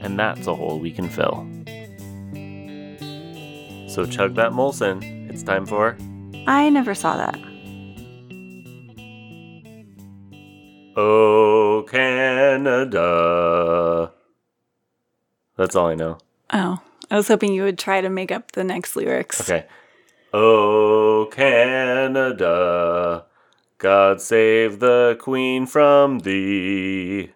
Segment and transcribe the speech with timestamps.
[0.00, 1.46] And that's a hole we can fill.
[3.88, 5.02] So chug that Molson.
[5.30, 5.96] It's time for
[6.46, 7.38] I never saw that.
[10.96, 13.06] Oh Canada.
[15.56, 16.18] That's all I know.
[16.52, 19.40] Oh, I was hoping you would try to make up the next lyrics.
[19.40, 19.66] Okay.
[20.32, 23.24] Oh Canada,
[23.78, 27.32] God save the Queen from thee.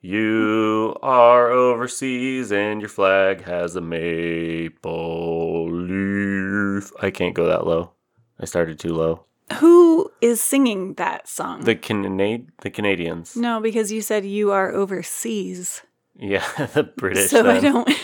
[0.00, 6.92] You are overseas and your flag has a maple leaf.
[7.02, 7.90] I can't go that low.
[8.38, 9.24] I started too low.
[9.58, 11.64] Who is singing that song?
[11.64, 13.34] The Canad the Canadians.
[13.36, 15.82] no, because you said you are overseas.
[16.16, 16.44] Yeah,
[16.74, 17.30] the British.
[17.30, 17.88] so I don't.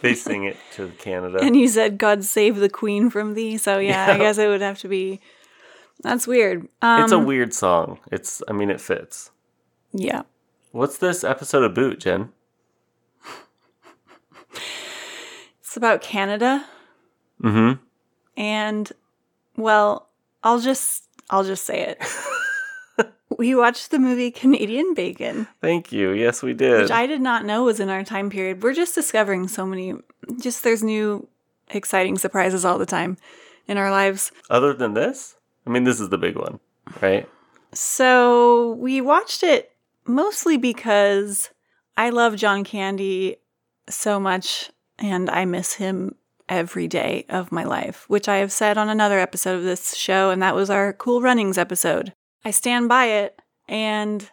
[0.00, 1.40] They sing it to Canada.
[1.42, 3.58] and you said God save the queen from thee.
[3.58, 5.20] So yeah, I guess it would have to be.
[6.02, 6.68] That's weird.
[6.80, 7.98] Um, it's a weird song.
[8.12, 9.32] It's I mean it fits.
[9.92, 10.22] yeah.
[10.72, 12.30] What's this episode of Boot, Jen?
[15.60, 16.64] It's about Canada.
[17.42, 17.82] Mm-hmm.
[18.38, 18.90] And
[19.54, 20.08] well,
[20.42, 21.94] I'll just I'll just say
[22.98, 23.06] it.
[23.38, 26.12] we watched the movie Canadian Bacon, Thank you.
[26.12, 26.80] Yes, we did.
[26.80, 28.62] which I did not know was in our time period.
[28.62, 29.94] We're just discovering so many
[30.40, 31.28] just there's new
[31.68, 33.18] exciting surprises all the time
[33.68, 34.32] in our lives.
[34.48, 36.60] Other than this, I mean, this is the big one,
[37.02, 37.28] right?
[37.74, 39.71] So, we watched it
[40.06, 41.50] mostly because
[41.96, 43.36] I love John Candy
[43.88, 46.14] so much and I miss him
[46.48, 50.30] every day of my life, which I have said on another episode of this show,
[50.30, 52.12] and that was our Cool Runnings episode.
[52.44, 54.28] I stand by it, and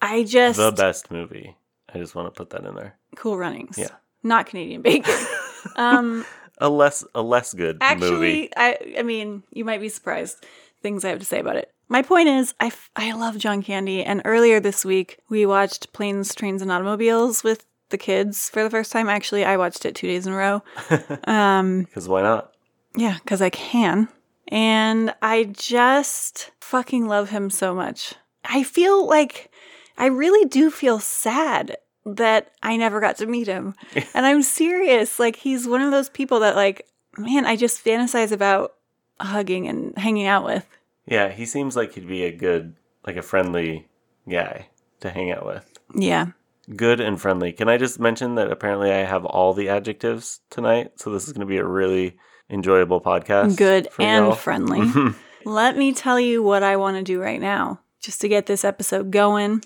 [0.00, 0.58] I just.
[0.58, 1.56] The best movie.
[1.94, 2.96] I just want to put that in there.
[3.16, 3.78] Cool Runnings.
[3.78, 3.90] Yeah.
[4.22, 5.14] Not Canadian Bacon.
[5.76, 6.24] um,
[6.58, 8.50] A less a less good actually, movie.
[8.56, 10.44] I, I mean, you might be surprised
[10.80, 11.72] things I have to say about it.
[11.92, 15.92] My point is, I, f- I love John Candy, and earlier this week we watched
[15.92, 19.10] Planes, Trains, and Automobiles with the kids for the first time.
[19.10, 20.62] Actually, I watched it two days in a row.
[21.24, 22.54] Um, Because why not?
[22.96, 24.08] yeah, because I can.
[24.48, 28.14] And I just fucking love him so much.
[28.42, 29.50] I feel like
[29.98, 31.76] I really do feel sad
[32.06, 33.74] that I never got to meet him.
[34.14, 35.18] and I'm serious.
[35.18, 36.88] Like, he's one of those people that, like,
[37.18, 38.72] man, I just fantasize about
[39.20, 40.66] hugging and hanging out with.
[41.06, 42.76] Yeah, he seems like he'd be a good,
[43.06, 43.88] like a friendly
[44.28, 44.68] guy
[45.00, 45.68] to hang out with.
[45.94, 46.28] Yeah.
[46.76, 47.52] Good and friendly.
[47.52, 51.32] Can I just mention that apparently I have all the adjectives tonight, so this is
[51.32, 52.16] going to be a really
[52.48, 53.56] enjoyable podcast.
[53.56, 54.34] Good and y'all.
[54.34, 54.82] friendly.
[55.44, 58.64] Let me tell you what I want to do right now, just to get this
[58.64, 59.64] episode going.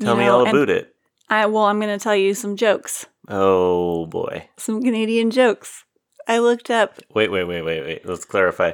[0.00, 0.94] You Tell me know, all about it.
[1.28, 4.48] I well, I'm going to tell you some jokes, Oh boy.
[4.56, 5.84] some Canadian jokes.
[6.26, 6.98] I looked up.
[7.14, 8.04] Wait, wait, wait, wait, wait.
[8.06, 8.72] Let's clarify.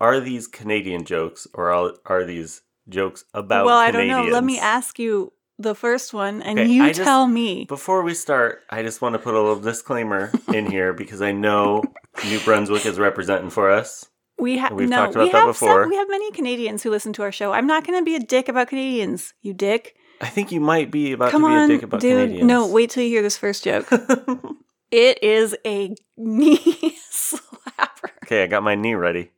[0.00, 3.66] Are these Canadian jokes or are, are these jokes about Canadians?
[3.66, 4.16] well, I Canadians?
[4.18, 4.32] don't know.
[4.32, 7.66] Let me ask you the first one, and Okay, you I just- tell me.
[7.66, 11.32] Before we start, I just want to put a little disclaimer in here because I
[11.32, 11.82] know
[12.24, 14.06] New Brunswick is representing for us.
[14.38, 14.96] We have we've no.
[14.96, 15.82] talked about we that have before.
[15.82, 17.52] Some, we have many Canadians who listen to our show.
[17.52, 19.34] I'm not going to be a dick about Canadians.
[19.42, 19.96] You dick.
[20.22, 22.16] I think you might be about Come to be on, a dick about dude.
[22.16, 22.46] Canadians.
[22.48, 23.86] No, wait till you hear this first joke.
[24.90, 28.08] it is a knee slapper.
[28.24, 29.30] okay, I got my knee ready.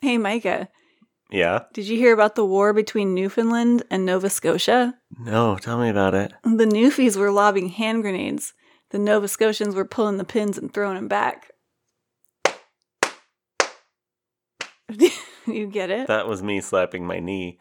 [0.00, 0.68] Hey, Micah,
[1.30, 1.64] Yeah?
[1.72, 4.94] did you hear about the war between Newfoundland and Nova Scotia?
[5.18, 6.32] No, tell me about it.
[6.44, 8.54] The Newfies were lobbing hand grenades.
[8.90, 11.50] The Nova Scotians were pulling the pins and throwing them back.
[15.46, 16.06] you get it?
[16.08, 17.58] That was me slapping my knee.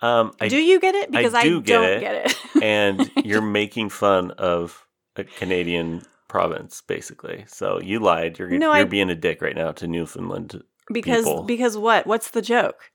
[0.00, 1.10] Um, I do you get it?
[1.10, 2.00] Because I, do get don't it.
[2.00, 2.36] get it.
[2.62, 4.86] and you're making fun of
[5.16, 7.44] a Canadian province, basically.
[7.48, 8.38] So you lied.
[8.38, 11.42] You're No, you're I- being a dick right now to Newfoundland because people.
[11.44, 12.06] because what?
[12.06, 12.90] What's the joke?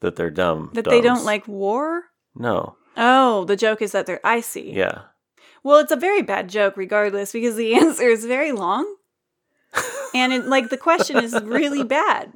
[0.00, 0.70] that they're dumb.
[0.74, 2.02] That they don't like war?
[2.34, 2.76] No.
[2.96, 4.72] Oh, the joke is that they're icy.
[4.74, 5.02] Yeah.
[5.62, 8.84] Well, it's a very bad joke regardless because the answer is very long.
[10.14, 12.32] and it, like the question is really bad.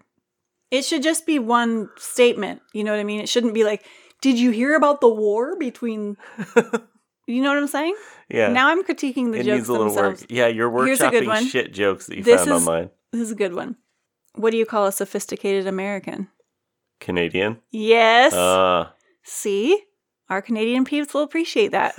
[0.71, 2.63] It should just be one statement.
[2.73, 3.21] You know what I mean?
[3.21, 3.85] It shouldn't be like,
[4.23, 6.17] "Did you hear about the war between?"
[7.31, 7.95] You know what I'm saying?
[8.31, 8.49] Yeah.
[8.49, 10.23] Now I'm critiquing the it jokes needs a little themselves.
[10.23, 10.31] work.
[10.31, 12.91] Yeah, you're Here's a good workshopping shit jokes that you This found is- online.
[13.13, 13.77] This is a good one.
[14.35, 16.29] What do you call a sophisticated American?
[17.01, 17.59] Canadian.
[17.71, 18.33] Yes.
[18.33, 18.89] Uh
[19.25, 19.79] See,
[20.31, 21.95] our Canadian peeps will appreciate that,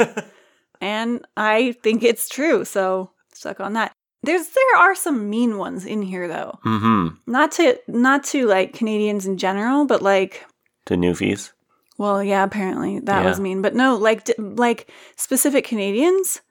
[0.81, 2.65] and I think it's true.
[2.65, 3.91] So stuck on that.
[4.23, 6.59] There's there are some mean ones in here though.
[6.65, 7.15] Mm-hmm.
[7.31, 10.45] Not to not to like Canadians in general, but like
[10.87, 11.51] To Newfies.
[11.97, 13.29] well, yeah, apparently that Yeah.
[13.29, 16.41] was mean, but no, like d- like specific Canadians.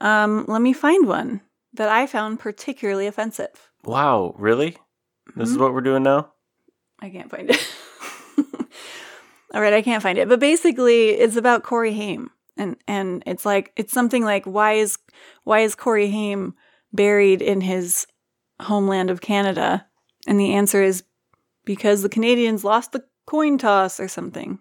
[0.00, 1.42] Um, let me find one
[1.74, 3.70] that I found particularly offensive.
[3.84, 4.76] Wow, really?
[5.36, 5.60] This is Mhm.
[5.60, 6.32] what we're doing now?
[7.00, 7.74] I can't find it.
[9.52, 10.28] All right, I can't find it.
[10.28, 14.96] But basically, it's about Corey Haim, and and it's like it's something like why is
[15.44, 16.54] why is Corey Haim
[16.92, 18.06] buried in his
[18.60, 19.86] homeland of Canada?
[20.28, 21.02] And the answer is
[21.64, 24.60] because the Canadians lost the coin toss or something.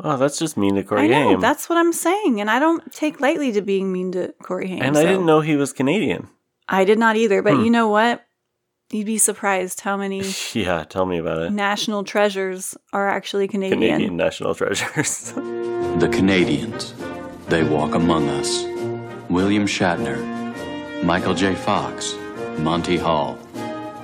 [0.00, 1.40] Oh, that's just mean to Corey I know Haim.
[1.40, 4.82] that's what I'm saying, and I don't take lightly to being mean to Corey Haim.
[4.82, 6.28] and I so- didn't know he was Canadian.
[6.68, 7.40] I did not either.
[7.40, 7.64] But Hmm.
[7.64, 8.22] you know what?
[8.90, 10.22] You'd be surprised how many
[10.54, 11.52] yeah, tell me about it.
[11.52, 13.80] national treasures are actually Canadian.
[13.80, 15.32] Canadian national treasures.
[15.98, 16.94] The Canadians.
[17.48, 18.62] They walk among us.
[19.28, 20.16] William Shatner,
[21.02, 21.54] Michael J.
[21.56, 22.14] Fox,
[22.58, 23.36] Monty Hall,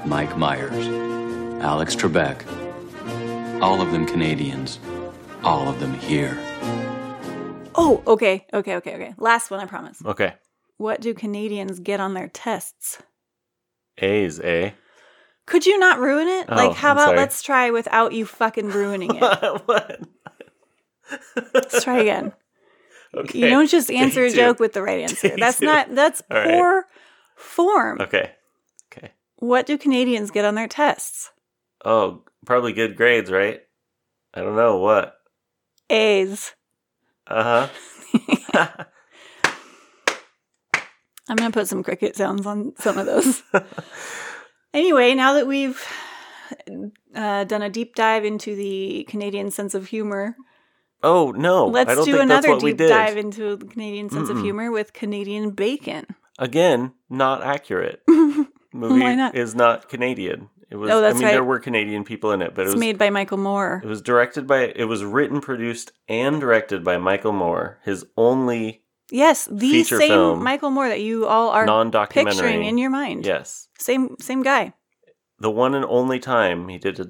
[0.04, 0.87] Mike Myers,
[1.62, 2.42] Alex Trebek.
[3.62, 4.80] All of them Canadians.
[5.44, 6.37] All of them here.
[7.76, 9.14] Oh, okay, okay, okay, okay.
[9.19, 10.02] Last one, I promise.
[10.04, 10.34] okay.
[10.78, 13.00] What do Canadians get on their tests?
[13.99, 14.70] A's, eh?
[15.46, 16.46] Could you not ruin it?
[16.49, 17.17] Oh, like, how I'm about sorry.
[17.19, 19.23] let's try without you fucking ruining it?
[19.67, 20.00] what?
[21.52, 22.32] let's try again.
[23.17, 23.38] Okay.
[23.38, 24.35] You don't just answer a two.
[24.35, 25.29] joke with the right answer.
[25.29, 25.67] Take That's two.
[25.67, 25.94] not.
[25.94, 26.49] That's All right.
[26.50, 26.87] poor
[27.37, 28.00] form.
[28.00, 28.32] Okay.
[28.93, 29.12] Okay.
[29.37, 31.31] What do Canadians get on their tests?
[31.85, 33.61] Oh, probably good grades, right?
[34.35, 35.14] I don't know what.
[35.90, 36.56] A's.
[37.29, 37.69] Uh
[41.29, 43.43] I'm gonna put some cricket sounds on some of those.
[44.75, 45.82] anyway, now that we've
[47.15, 50.37] uh, done a deep dive into the Canadian sense of humor,
[51.03, 51.67] oh no!
[51.67, 54.37] Let's don't do think another that's what we deep dive into the Canadian sense of
[54.37, 54.43] Mm-mm.
[54.43, 56.06] humor with Canadian bacon.
[56.38, 58.03] Again, not accurate.
[58.73, 59.37] Movie not?
[59.37, 60.50] is not Canadian.
[60.69, 60.91] It was.
[60.91, 61.32] Oh, that's I mean, right.
[61.32, 62.81] there were Canadian people in it, but It's it was.
[62.81, 63.81] made by Michael Moore.
[63.82, 64.73] It was directed by.
[64.75, 67.79] It was written, produced, and directed by Michael Moore.
[67.85, 70.42] His only Yes, the feature same film.
[70.42, 72.32] Michael Moore that you all are non-documentary.
[72.32, 73.26] picturing in your mind.
[73.26, 74.72] Yes, Same same guy.
[75.38, 77.06] the one and only time he did a,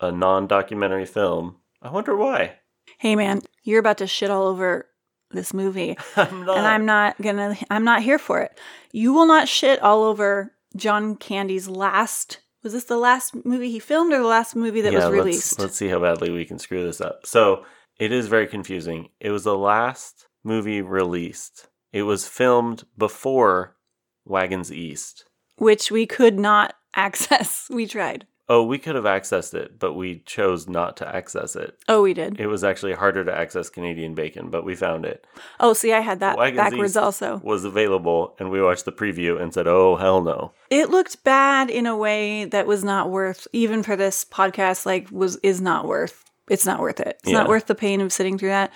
[0.00, 1.56] a non-documentary film.
[1.82, 2.56] I wonder why.
[2.98, 4.86] Hey man, you're about to shit all over
[5.30, 5.96] this movie.
[6.16, 6.58] I'm not.
[6.58, 8.58] and I'm not gonna I'm not here for it.
[8.92, 13.78] You will not shit all over John Candy's last was this the last movie he
[13.78, 15.52] filmed or the last movie that was released?
[15.52, 17.24] Let's, let's see how badly we can screw this up.
[17.24, 17.64] So
[18.00, 19.10] it is very confusing.
[19.20, 21.68] It was the last movie released.
[21.92, 23.76] It was filmed before
[24.24, 25.24] Wagons East.
[25.58, 27.66] Which we could not access.
[27.70, 28.26] We tried.
[28.48, 31.76] Oh, we could have accessed it, but we chose not to access it.
[31.88, 32.38] Oh, we did.
[32.38, 35.26] It was actually harder to access Canadian bacon, but we found it.
[35.58, 37.40] Oh, see, I had that Wagons backwards East also.
[37.42, 41.70] Was available, and we watched the preview and said, "Oh hell no!" It looked bad
[41.70, 44.86] in a way that was not worth even for this podcast.
[44.86, 46.24] Like, was is not worth.
[46.48, 47.18] It's not worth it.
[47.24, 47.38] It's Yeah.
[47.38, 48.72] not worth the pain of sitting through that.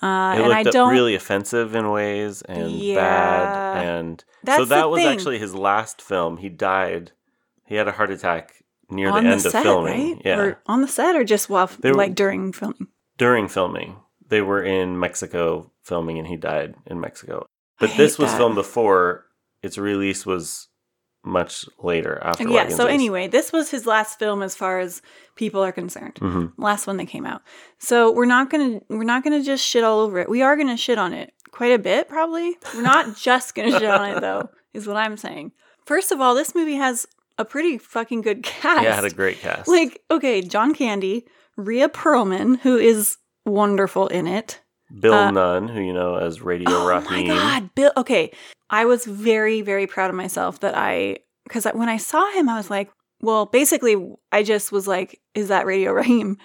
[0.00, 0.92] Uh, It and I looked don't.
[0.92, 2.94] really offensive in ways and Yeah.
[2.96, 5.08] bad, and so the that was thing.
[5.08, 6.36] actually his last film.
[6.36, 7.12] He died.
[7.66, 10.12] He had a heart attack near on the the, end set, of filming.
[10.14, 10.22] right?
[10.24, 12.86] Yeah, Or on the set, or just while, They were- like during filming.
[13.18, 13.96] during filming,
[14.28, 17.46] they were in Mexico filming, and he died in Mexico.
[17.80, 18.38] I But this was that.
[18.38, 19.26] filmed before
[19.62, 20.67] its release was
[21.28, 22.44] much later after.
[22.44, 22.50] yeah.
[22.62, 22.94] Wagons So East.
[22.94, 25.02] anyway, this was his last film as far as
[25.36, 26.14] people are concerned.
[26.16, 26.52] Mhm.
[26.56, 27.42] Last one that came out.
[27.78, 30.28] So we're not gonna we're not gonna just shit all over it.
[30.28, 32.56] We are gonna shit on it quite a bit, probably.
[32.74, 34.48] We're not just gonna shit on it though.
[34.74, 35.52] Is what I'm saying.
[35.86, 37.06] First of all, this movie has
[37.38, 38.82] a pretty fucking good cast.
[38.82, 39.68] yeah, it had a great cast.
[39.68, 41.24] like okay, John Candy,
[41.56, 43.16] Rhea Perlman, who is
[43.46, 44.60] wonderful in it.
[45.00, 47.06] Bill uh, Nunn, who you know as Radio Raheem.
[47.06, 47.28] Oh Raheem.
[47.28, 47.92] my god, Bill.
[47.96, 48.30] Okay,
[48.70, 52.56] I was very, very proud of myself that I because when I saw him, I
[52.56, 52.90] was like,
[53.20, 53.96] well, basically,
[54.32, 56.36] I just was like, is that Radio Raheem?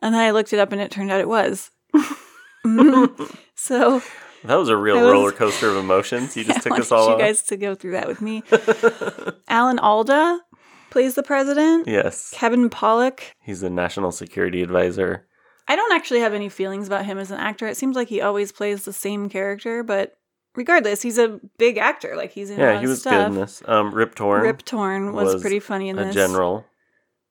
[0.00, 1.70] And then I looked it up, and it turned out it was.
[2.66, 3.36] Mhm.
[3.54, 4.02] so
[4.44, 6.36] That was a real was- roller coaster of emotions.
[6.36, 7.18] You just took us all you on.
[7.20, 8.42] guys to go through that with me.
[9.48, 10.40] Alan Alda
[10.90, 11.86] plays the president.
[11.86, 13.20] yes, Kevin Pollak.
[13.40, 15.26] he's the national security advisor.
[15.68, 17.66] I don't actually have any feelings about him as an actor.
[17.66, 20.16] It seems like he always plays the same character, but
[20.54, 22.14] regardless, he's a big actor.
[22.16, 23.12] Like he's in a Yeah, lot he of was stuff.
[23.12, 23.62] good in this.
[23.66, 26.14] Um, Rip Torn, Rip Torn was, was pretty funny in a this.
[26.14, 26.64] general.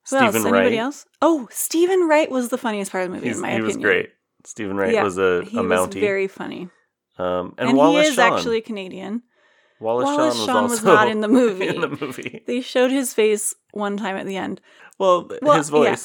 [0.09, 0.31] Who else?
[0.33, 1.05] Stephen Anybody Wright, else?
[1.21, 3.69] Oh, Steven Wright was the funniest part of the movie, he's- in my he opinion.
[3.71, 4.09] He was great.
[4.43, 6.69] Steven Wright Yeah, was a, He a was very funny,
[7.17, 8.33] um, and, and, Wallace he is Shawn.
[8.33, 9.23] actually Canadian.
[9.79, 11.67] Wallace, Wallace Shawn Shawn was was not in the movie.
[11.67, 12.43] in the movie.
[12.45, 14.61] They showed his face one time at the end.
[14.99, 15.95] Well, Well, his yeah.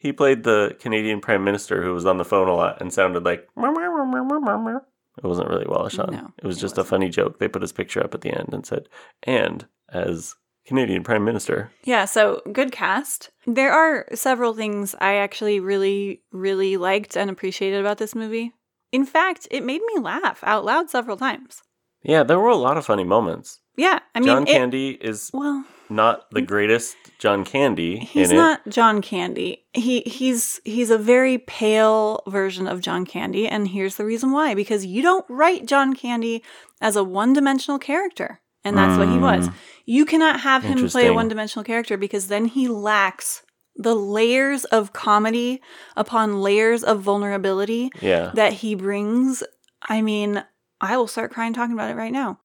[0.00, 3.22] He played the Canadian Prime Minister who was on the phone a lot and sounded
[3.24, 3.46] like.
[3.56, 6.10] It wasn't really well shot.
[6.10, 7.38] No, it was it just a funny joke.
[7.38, 8.88] They put his picture up at the end and said,
[9.24, 10.34] "And as
[10.66, 13.30] Canadian Prime Minister." Yeah, so good cast.
[13.46, 18.54] There are several things I actually really, really liked and appreciated about this movie.
[18.92, 21.62] In fact, it made me laugh out loud several times.
[22.02, 23.60] Yeah, there were a lot of funny moments.
[23.76, 28.66] Yeah, I mean, John it- Candy is well, not the greatest John Candy he's not
[28.68, 29.64] John Candy.
[29.72, 34.54] He he's he's a very pale version of John Candy, and here's the reason why:
[34.54, 36.42] because you don't write John Candy
[36.80, 39.22] as a one-dimensional character, and that's what he hmm.
[39.22, 39.48] was.
[39.84, 43.42] You cannot have him play a one-dimensional character because then he lacks
[43.76, 45.60] the layers of comedy
[45.96, 47.90] upon layers of vulnerability.
[48.00, 48.30] Yeah.
[48.34, 49.42] that he brings.
[49.82, 50.44] I mean,
[50.80, 52.40] I will start crying talking about it right now.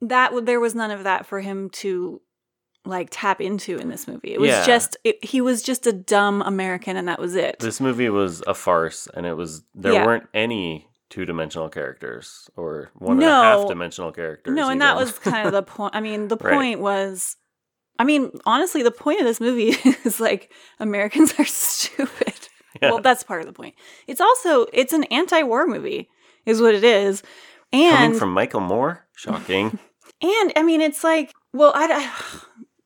[0.00, 2.20] That there was none of that for him to
[2.88, 4.32] like tap into in this movie.
[4.32, 4.66] It was Yeah.
[4.66, 7.58] just it, he was just a dumb American, and that was it.
[7.60, 10.06] This movie was a farce, and it was there Yeah.
[10.06, 13.68] weren't any two-dimensional characters or one and a half No.
[13.68, 14.54] dimensional characters.
[14.54, 15.04] no, and that even.
[15.06, 15.94] was kind of the point.
[15.94, 16.54] I mean, the Right.
[16.54, 17.36] point was.
[18.00, 19.70] I mean, honestly, the point of this movie
[20.04, 22.34] is like Americans are stupid.
[22.80, 22.90] Yeah.
[22.92, 23.74] Well, that's part of the point.
[24.06, 26.08] It's also it's an anti-war movie,
[26.46, 27.22] is what it is.
[27.72, 29.06] And coming from Michael Moore.
[29.16, 29.78] Shocking.
[30.22, 32.40] And I mean, it's like, well, I, I-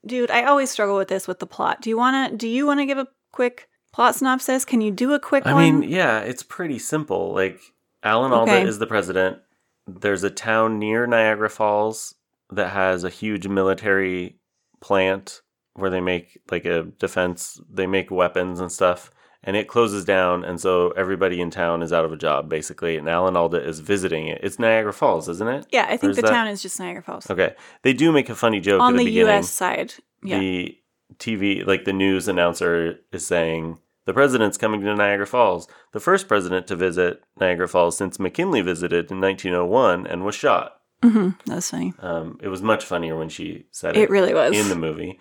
[0.07, 1.81] dude, I always struggle with this with the plot.
[1.81, 2.37] Do you want to?
[2.37, 4.65] Do you want to give a quick plot synopsis?
[4.65, 5.55] Can you do a quick one?
[5.55, 5.81] I one?
[5.81, 7.33] mean, yeah, it's pretty simple.
[7.33, 7.61] Like
[8.03, 8.67] Alan Alda Okay.
[8.67, 9.39] is the president.
[9.87, 12.15] There's a town near Niagara Falls
[12.51, 14.39] that has a huge military
[14.81, 15.43] plant
[15.75, 19.11] where they make like a defense, they make weapons and stuff.
[19.45, 22.97] And it closes down, and so everybody in town is out of a job, basically.
[22.97, 24.39] And Alan Alda is visiting it.
[24.43, 25.67] It's Niagara Falls, isn't it?
[25.73, 28.37] yeah, I think the that- town is just Niagara Falls Okay, they do make a
[28.37, 29.11] funny joke on the, the.
[29.13, 29.51] U.S.
[29.51, 29.95] side.
[30.23, 30.79] Yeah, The
[31.19, 35.67] TV, like the news announcer, is saying the president's coming to Niagara Falls.
[35.93, 40.77] The first president to visit Niagara Falls since McKinley visited in 1901 and was shot.
[41.03, 41.93] hmm that's funny.
[41.99, 44.57] Um, it was much funnier when she said it, It really was.
[44.57, 45.19] in the movie.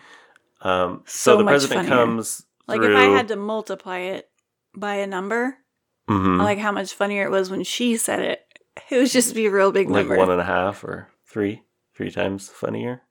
[0.61, 2.05] Um, so, So the president funnier.
[2.05, 2.91] comes like through.
[2.93, 4.29] if I had to multiply it
[4.75, 5.57] by a number,
[6.09, 6.39] Mhm.
[6.39, 8.41] like how much funnier it was when she said it.
[8.89, 10.17] It would just be a real big like number.
[10.17, 11.63] one and a half or three,
[11.95, 13.01] three times funnier.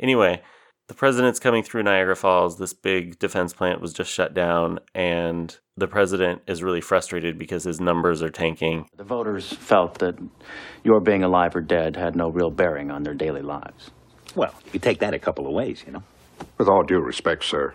[0.00, 0.42] Anyway,
[0.88, 2.58] the president's coming through Niagara Falls.
[2.58, 7.64] This big defense plant was just shut down, and the president is really frustrated because
[7.64, 8.88] his numbers are tanking.
[8.96, 10.16] The voters felt that
[10.84, 13.90] your being alive or dead had no real bearing on their daily lives.
[14.34, 16.02] Well, you take that a couple of ways, you know.
[16.58, 17.74] With all due respect, sir,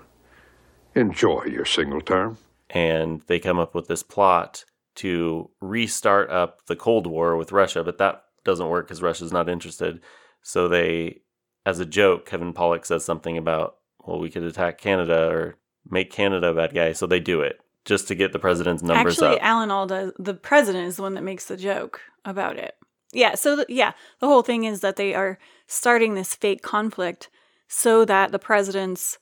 [0.95, 2.37] enjoy your single term.
[2.69, 4.63] and they come up with this plot
[4.95, 9.49] to restart up the Cold War with Russia, but that doesn't work because Russia's not
[9.49, 9.99] interested.
[10.41, 11.21] So they,
[11.65, 15.57] as a joke, Kevin Pollak says something about, well, we could attack Canada or
[15.89, 16.93] make Canada a bad guy.
[16.93, 19.45] So they do it just to get the president's numbers Actually, up.
[19.45, 22.75] Alan Alda, the president, is the one that makes the joke about it.
[23.13, 23.35] Yeah.
[23.35, 27.29] So th- yeah, the whole thing is that they are starting this fake conflict
[27.67, 29.17] so that the president's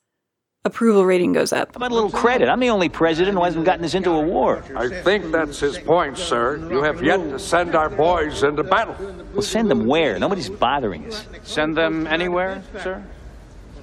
[0.70, 1.70] approval rating goes up.
[1.74, 2.48] How about a little credit?
[2.50, 4.64] I'm the only president who hasn't gotten us into a war.
[4.76, 6.58] I think that's his point, sir.
[6.72, 8.96] You have yet to send our boys into battle.
[9.34, 10.18] Well, send them where?
[10.20, 11.26] Nobody's bothering us.
[11.44, 13.04] Send them anywhere, sir?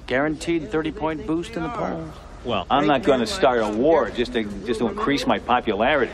[0.07, 2.09] Guaranteed 30 point boost in the polls?
[2.45, 6.13] Well, I'm not going to start a war just to just to increase my popularity.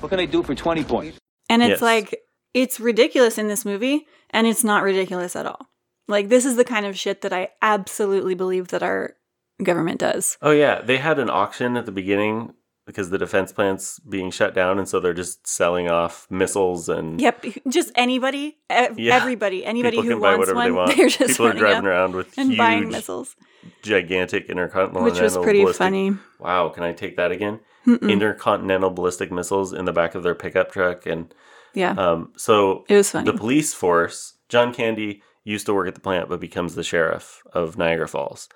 [0.00, 1.18] What can they do for 20 points?
[1.50, 1.82] And it's Yes.
[1.82, 2.20] like,
[2.54, 5.66] it's ridiculous in this movie, and it's not ridiculous at all.
[6.08, 9.14] Like, this is the kind of shit that I absolutely believe that our
[9.62, 10.38] government does.
[10.42, 10.80] oh, yeah.
[10.80, 12.54] They had an auction at the beginning
[12.86, 14.78] because the defense plant's being shut down.
[14.78, 19.14] And so they're just selling off missiles and Yep, just anybody, ev- Yeah.
[19.16, 20.96] everybody, anybody people who can buy wants whatever one, they want.
[20.96, 23.36] they're just people are driving around with and huge buying missiles,
[23.82, 25.20] gigantic intercontinental missiles.
[25.20, 26.16] which was pretty ballistic- funny.
[26.38, 27.60] Wow, can I take that again?
[27.86, 28.10] Mm-mm.
[28.10, 31.34] Intercontinental ballistic missiles in the back of their pickup truck, and
[31.74, 33.30] Yeah, um, so it was funny.
[33.30, 34.34] the police force.
[34.48, 38.48] John Candy used to work at the plant, but becomes the sheriff of Niagara Falls,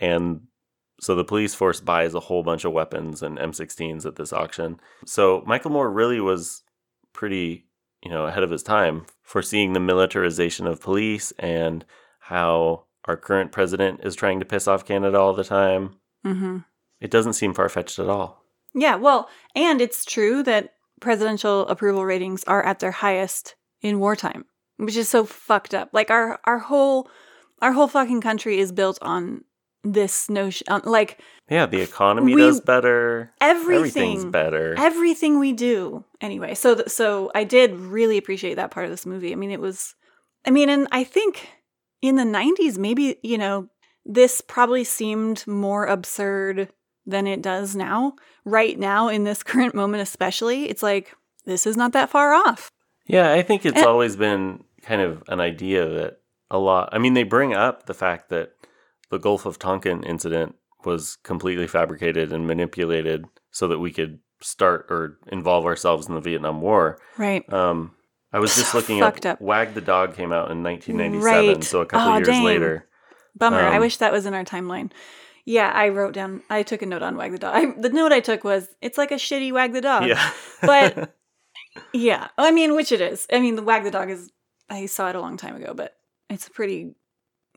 [0.00, 0.42] and
[1.00, 4.78] so the police force buys a whole bunch of weapons and M16s at this auction.
[5.04, 6.62] So Michael Moore really was
[7.12, 7.66] pretty,
[8.02, 11.84] you know, ahead of his time, foreseeing the militarization of police and
[12.20, 15.96] how our current president is trying to piss off Canada all the time.
[16.22, 16.58] hmm
[17.00, 18.44] It doesn't seem far fetched at all.
[18.72, 24.44] Yeah, well, and it's true that presidential approval ratings are at their highest in wartime,
[24.76, 25.90] which is so fucked up.
[25.92, 27.08] Like our our whole
[27.62, 29.44] our whole fucking country is built on
[29.86, 33.32] this notion, on, like Yeah, the economy We- does better.
[33.40, 34.74] everything, Everything's better.
[34.78, 36.04] everything we do.
[36.20, 39.32] Anyway, so th- so I did really appreciate that part of this movie.
[39.32, 39.94] I mean, it was,
[40.46, 41.48] I mean, and I think
[42.00, 43.68] in the '90s, maybe you know,
[44.06, 46.70] this probably seemed more absurd
[47.06, 48.14] than it does now.
[48.46, 51.14] Right now, in this current moment, especially, it's like
[51.44, 52.70] this is not that far off.
[53.06, 56.20] Yeah, I think it's And- always been kind of an idea that
[56.50, 56.88] a lot.
[56.92, 58.52] I mean, they bring up the fact that
[59.10, 64.86] the Gulf of Tonkin incident was completely fabricated and manipulated so that we could start
[64.90, 66.98] or involve ourselves in the Vietnam War.
[67.16, 67.50] Right.
[67.52, 67.92] Um,
[68.32, 69.40] I was just So looking up, up.
[69.40, 71.64] Wag the Dog came out in 1997, Right.
[71.64, 72.42] so a couple Oh, years dang.
[72.44, 72.88] later.
[73.36, 73.60] Bummer.
[73.60, 74.90] I Um, wish that was in our timeline.
[75.46, 76.42] Yeah, I wrote down.
[76.48, 77.54] I took a note on Wag the Dog.
[77.54, 80.30] I, the note I took was, "It's like a shitty Wag the Dog." Yeah.
[80.62, 81.14] But-
[81.92, 83.26] Yeah, I mean, which it is.
[83.32, 84.30] I mean, the Wag the Dog is.
[84.70, 85.94] I saw it a long time ago, but
[86.30, 86.94] it's a pretty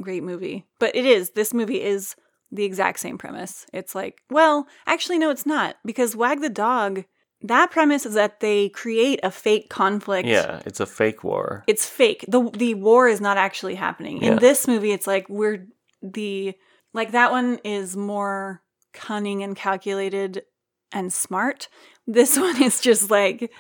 [0.02, 0.66] great movie.
[0.80, 1.32] But it is.
[1.32, 2.16] This movie is
[2.52, 3.66] the exact same premise.
[3.74, 7.06] It's like, well, actually, no, it's not because Wag the Dog.
[7.42, 10.28] That premise is that they create a fake conflict.
[10.28, 11.64] yeah, it's a fake war.
[11.68, 12.26] it's fake.
[12.28, 14.24] the The war is not actually happening.
[14.24, 14.32] Yeah.
[14.32, 15.68] In this movie, it's like we're
[16.02, 16.56] the
[16.94, 20.44] like that one is more cunning and calculated
[20.92, 21.68] and smart.
[22.08, 23.52] This one is just like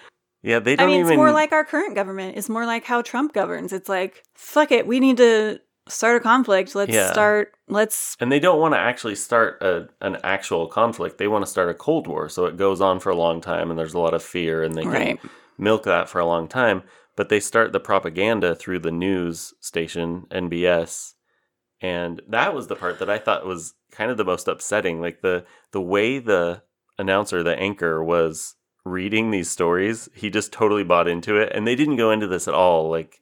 [0.47, 1.11] Yeah, they I don't I mean, even.
[1.11, 2.37] it's more like our current government.
[2.37, 3.73] It's more like how Trump governs.
[3.73, 6.73] It's like, fuck it, we need to start a conflict.
[6.73, 7.11] Let's Yeah.
[7.11, 7.53] start.
[7.67, 8.15] Let's.
[8.21, 11.17] and they don't want to actually start a, an actual conflict.
[11.17, 13.69] They want to start a Cold War, so it goes on for a long time,
[13.69, 15.19] and there's a lot of fear, and they can Right.
[15.57, 16.83] milk that for a long time.
[17.17, 21.13] But they start the propaganda through the news station, NBS,
[21.81, 25.01] and that was the part that I thought was kind of the most upsetting.
[25.01, 26.61] Like the the way the
[26.97, 28.55] announcer, the anchor, was
[28.91, 32.47] reading these stories, he just totally bought into it, and they didn't go into this
[32.47, 32.89] at all.
[32.89, 33.19] Like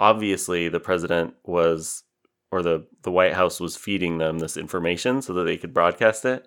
[0.00, 2.04] obviously, the president was
[2.50, 6.24] or the the White House was feeding them this information so that they could broadcast
[6.24, 6.46] it,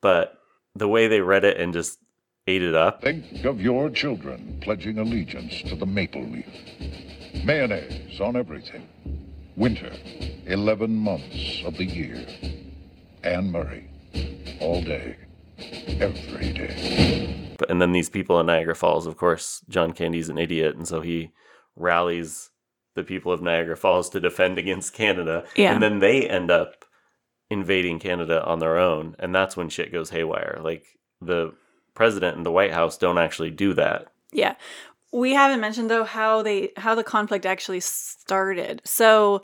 [0.00, 0.38] but
[0.74, 1.98] the way they read it and just
[2.46, 3.02] ate it up.
[3.02, 6.46] Think of your children pledging allegiance to the maple leaf.
[7.44, 8.88] Mayonnaise on everything.
[9.56, 9.92] Winter,
[10.46, 12.24] 11 months of the year.
[13.24, 13.90] Anne Murray,
[14.60, 15.16] all day,
[16.00, 17.37] every day.
[17.68, 21.00] And then these people in Niagara Falls, of course, John Candy's an idiot, and so
[21.00, 21.32] he
[21.76, 22.50] rallies
[22.94, 25.44] the people of Niagara Falls to defend against Canada.
[25.56, 25.72] Yeah.
[25.72, 26.84] And then they end up
[27.50, 30.60] invading Canada on their own, and that's when shit goes haywire.
[30.62, 30.84] Like
[31.20, 31.54] the
[31.94, 34.06] president and the White House don't actually do that.
[34.32, 34.54] Yeah,
[35.12, 38.82] we haven't mentioned though how they how the conflict actually started.
[38.84, 39.42] So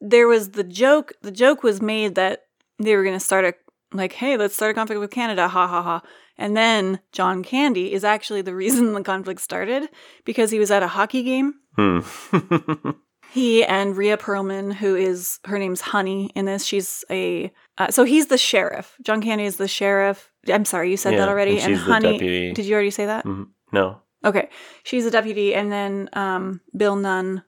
[0.00, 1.12] there was the joke.
[1.22, 2.46] The joke was made that
[2.78, 3.54] they were going to start a
[3.92, 5.48] like, hey, let's start a conflict with Canada.
[5.48, 6.02] Ha ha ha.
[6.38, 9.88] And then John Candy is actually the reason the conflict started
[10.24, 12.00] because he was at a hockey game Hmm.
[13.30, 18.04] He and Rhea Perlman, who is her name's Honey in this, she's a uh, so
[18.04, 18.96] he's the sheriff.
[19.02, 20.32] John Candy is the sheriff.
[20.48, 21.60] I'm sorry, you said Yeah, that already.
[21.60, 22.52] and the Honey, deputy.
[22.54, 23.26] did you already say that?
[23.26, 23.48] Mhm.
[23.70, 24.00] no.
[24.24, 24.48] Okay,
[24.82, 27.44] she's a deputy, and then um, Bill Nunn,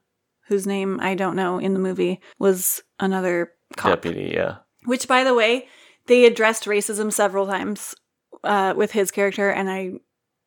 [0.49, 4.03] whose name I don't know in the movie, was another cop.
[4.03, 4.59] Deputy, yeah.
[4.85, 5.67] Which, by the way,
[6.07, 7.95] they addressed racism several times
[8.45, 9.93] uh, with his character, and I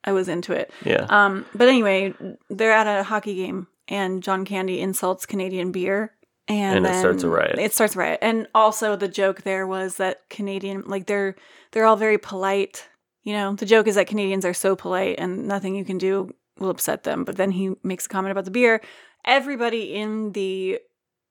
[0.04, 0.72] I was into it.
[0.86, 1.06] Yeah.
[1.10, 2.14] Um, but anyway,
[2.50, 6.14] they're at a hockey game, and John Candy insults Canadian beer,
[6.48, 7.58] and, And it starts a riot.
[7.58, 11.36] It starts a riot, and also the joke there was that Canadian, like they're
[11.72, 12.88] they're all very polite.
[13.24, 16.34] You know, the joke is that Canadians are so polite, and nothing you can do
[16.60, 17.24] will upset them.
[17.24, 18.82] But then he makes a comment about the beer.
[19.26, 20.80] Everybody in the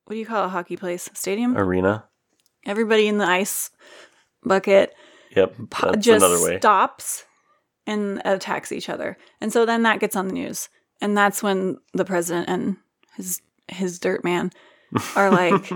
[0.05, 1.09] what do you call a hockey place?
[1.13, 1.55] Stadium.
[1.55, 2.05] Arena.
[2.65, 3.69] Everybody in the ice
[4.43, 4.93] bucket
[5.35, 5.55] Yep.
[5.81, 6.59] That's just another way.
[6.59, 7.25] stops
[7.85, 9.17] and attacks each other.
[9.41, 10.69] And so then that gets on the news.
[11.01, 12.77] And that's when the president and
[13.15, 14.51] his his dirt man
[15.15, 15.71] are like,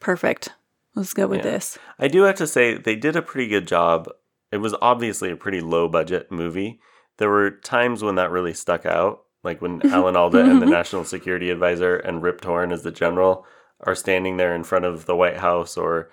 [0.00, 0.50] perfect.
[0.94, 1.52] Let's go with Yeah.
[1.52, 1.78] this.
[1.98, 4.08] I do have to say they did a pretty good job.
[4.50, 6.80] It was obviously a pretty low budget movie.
[7.18, 10.70] There were times when that really stuck out, like when Alan Alda and the mm-hmm.
[10.70, 13.46] National Security Advisor and Rip Torn as the general
[13.80, 16.10] are standing there in front of the White House or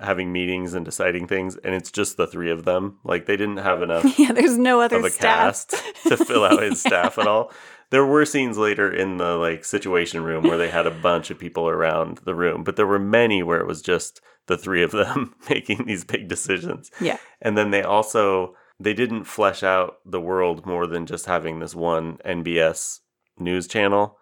[0.00, 2.98] having meetings and deciding things, and it's just the three of them.
[3.04, 5.68] Like they didn't have enough Yeah, there's no other of a staff.
[5.68, 5.70] cast
[6.06, 7.52] to fill out his staff at all.
[7.90, 11.38] There were scenes later in the like situation room where they had a bunch of
[11.38, 14.90] people around the room, but there were many where it was just the three of
[14.90, 16.90] them making these big decisions.
[17.00, 17.16] Yeah.
[17.40, 21.74] And then they also they didn't flesh out the world more than just having this
[21.74, 22.98] one NBS
[23.38, 24.18] news channel.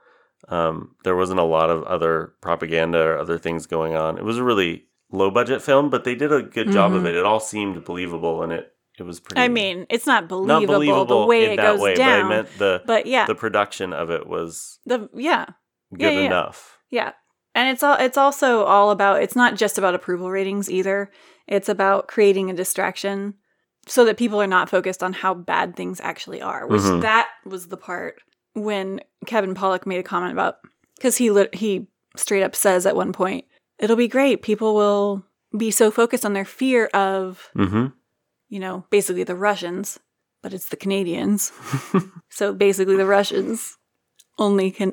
[0.48, 4.16] Um, there wasn't a lot of other propaganda or other things going on.
[4.16, 7.06] It was a really low budget film, but they did a good job of Mhm.
[7.08, 7.14] it.
[7.16, 10.66] It all seemed believable and it it was pretty I mean, it's not believable, not
[10.66, 12.22] believable the way it goes way, down.
[12.22, 15.44] but I meant the but yeah, the production of it was the yeah,
[15.92, 16.78] good Yeah, yeah, enough.
[16.90, 17.12] Yeah.
[17.54, 21.10] And it's all it's also all about it's not just about approval ratings either.
[21.46, 23.34] It's about creating a distraction
[23.86, 26.66] so that people are not focused on how bad things actually are.
[26.66, 27.02] Which Mhm.
[27.02, 28.16] that was the part
[28.54, 30.56] when Kevin Pollak made a comment about
[31.00, 33.44] cuz he lit, he straight up says at one point,
[33.78, 34.42] it'll be great.
[34.42, 35.24] People will
[35.56, 37.86] be so focused on their fear of, Mm-hmm.
[38.48, 39.98] you know, basically the Russians
[40.46, 41.50] but it's the Canadians.
[42.28, 43.76] so basically, the Russians
[44.38, 44.92] only can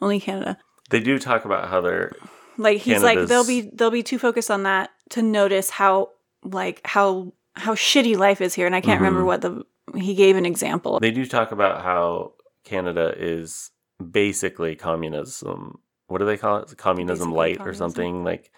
[0.00, 0.58] only Canada.
[0.90, 2.16] They do talk about how they're
[2.56, 6.08] Like he's like they'll be they'll be too focused on that to notice how
[6.42, 8.66] like how how shitty life is here.
[8.66, 9.64] And I can't remember what the
[9.94, 10.98] he gave an example.
[10.98, 12.32] they do talk about how
[12.64, 13.70] Canada is
[14.10, 15.78] basically communism.
[16.08, 16.76] What do they call it?
[16.76, 18.50] Communism Basically light or something like.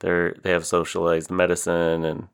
[0.00, 2.26] They're they have socialized medicine and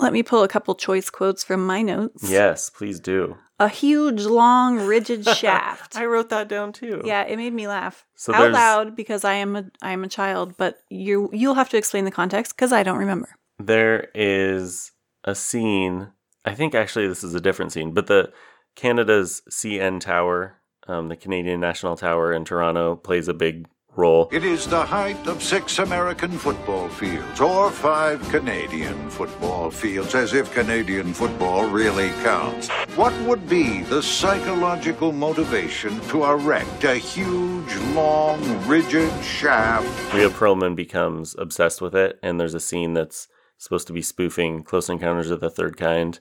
[0.00, 2.28] Let me pull a couple choice quotes from my notes.
[2.28, 3.36] yes, please do.
[3.60, 5.96] A huge, long, rigid shaft.
[5.96, 7.02] I wrote that down too.
[7.04, 10.02] Yeah, it made me laugh So out there's- loud because I am a I am
[10.02, 10.56] a child.
[10.56, 13.28] But you you'll have to explain the context because I don't remember.
[13.60, 14.90] there is
[15.22, 16.08] a scene.
[16.44, 18.32] I think actually this is a different scene, but the
[18.74, 20.56] Canada's CN Tower,
[20.88, 24.28] um, the Canadian National Tower in Toronto, plays a big role.
[24.32, 30.34] It is the height of six American football fields or five Canadian football fields, as
[30.34, 32.68] if Canadian football really counts.
[32.96, 40.14] What would be the psychological motivation to erect a huge, long, rigid shaft?
[40.14, 43.28] Rhea Perlman becomes obsessed with it, and there's a scene that's
[43.58, 46.20] supposed to be spoofing Close Encounters of the Third Kind.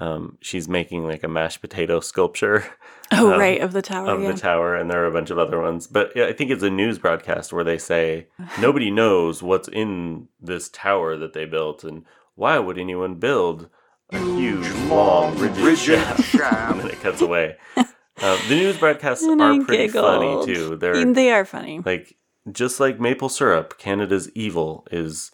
[0.00, 2.64] Um, she's making like a mashed potato sculpture
[3.12, 4.08] Oh Um, right, of the tower.
[4.08, 4.32] of yeah.
[4.32, 5.86] the tower, and there are a bunch of other ones.
[5.86, 8.26] But yeah, I think it's a news broadcast where they say
[8.60, 13.68] nobody knows what's in this tower that they built, and why would anyone build
[14.12, 16.24] a huge, long, rigid, rigid shaft?
[16.24, 16.72] shaft.
[16.72, 17.56] and then it cuts away.
[18.22, 20.76] Uh, the news broadcasts And are I pretty funny too.
[20.76, 21.80] They're they are funny.
[21.84, 22.16] like
[22.52, 25.32] just like maple syrup, Canada's evil is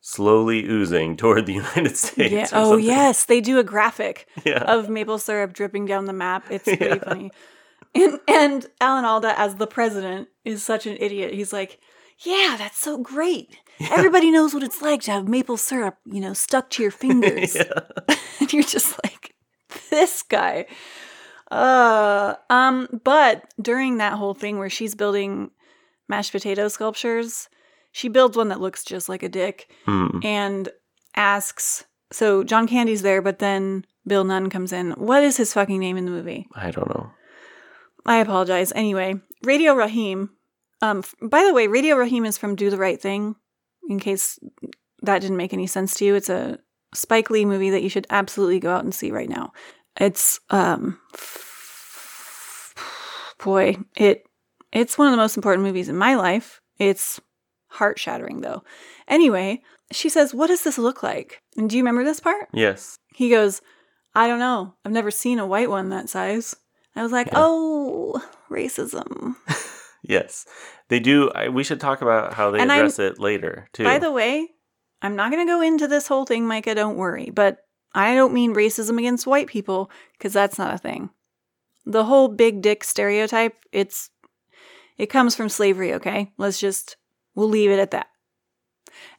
[0.00, 2.32] slowly oozing toward the United States.
[2.32, 2.46] Yeah.
[2.52, 2.84] Oh something.
[2.86, 4.62] yes, they do a graphic Yeah.
[4.64, 6.46] of maple syrup dripping down the map.
[6.50, 6.94] It's pretty Yeah.
[6.98, 7.30] funny.
[7.94, 11.32] And and Alan Alda as the president is such an idiot.
[11.32, 11.80] He's like,
[12.24, 13.56] "Yeah, that's so great.
[13.90, 17.56] Everybody knows what it's like to have maple syrup, you know, stuck to your fingers."
[18.40, 19.34] and you're just like,
[19.90, 20.66] "This guy."
[21.50, 25.50] Uh, um, but during that whole thing where she's building
[26.08, 27.48] mashed potato sculptures,
[27.98, 30.20] she builds one that looks just like a dick Hmm.
[30.22, 30.68] and
[31.16, 34.92] asks so John Candy's there, but then Bill Nunn comes in.
[34.92, 36.46] What is his fucking name in the movie?
[36.54, 37.10] I don't know.
[38.06, 38.72] I apologize.
[38.74, 40.30] Anyway, Radio Raheem.
[40.80, 43.34] Um, by the way, Radio Raheem is from Do the Right Thing.
[43.90, 44.38] In case
[45.02, 46.58] that didn't make any sense to you, it's a
[46.94, 49.52] Spike Lee movie that you should absolutely go out and see right now.
[50.00, 50.98] It's um,
[53.44, 54.24] boy, it
[54.72, 56.60] it's one of the most important movies in my life.
[56.78, 57.20] It's
[57.68, 58.62] heart shattering though.
[59.06, 62.48] Anyway, she says, "What does this look like?" And do you remember this part?
[62.52, 62.96] Yes.
[63.14, 63.60] He goes,
[64.14, 64.74] I don't know.
[64.84, 66.54] I've never seen a white one that size.
[66.96, 69.36] I was like, oh, racism.
[70.04, 70.46] Yes.
[70.88, 71.28] They do.
[71.34, 73.82] I, we should talk about how they And I'm- address it later, too.
[73.84, 74.48] By the way,
[75.02, 77.30] I'm not going to go into this whole thing, Micah, don't worry.
[77.30, 77.58] But
[77.94, 81.10] I don't mean racism against white people because that's not a thing.
[81.84, 84.10] The whole big dick stereotype, it's
[84.96, 86.32] it comes from slavery, okay?
[86.38, 86.96] Let's just
[87.38, 88.08] we'll leave it at that.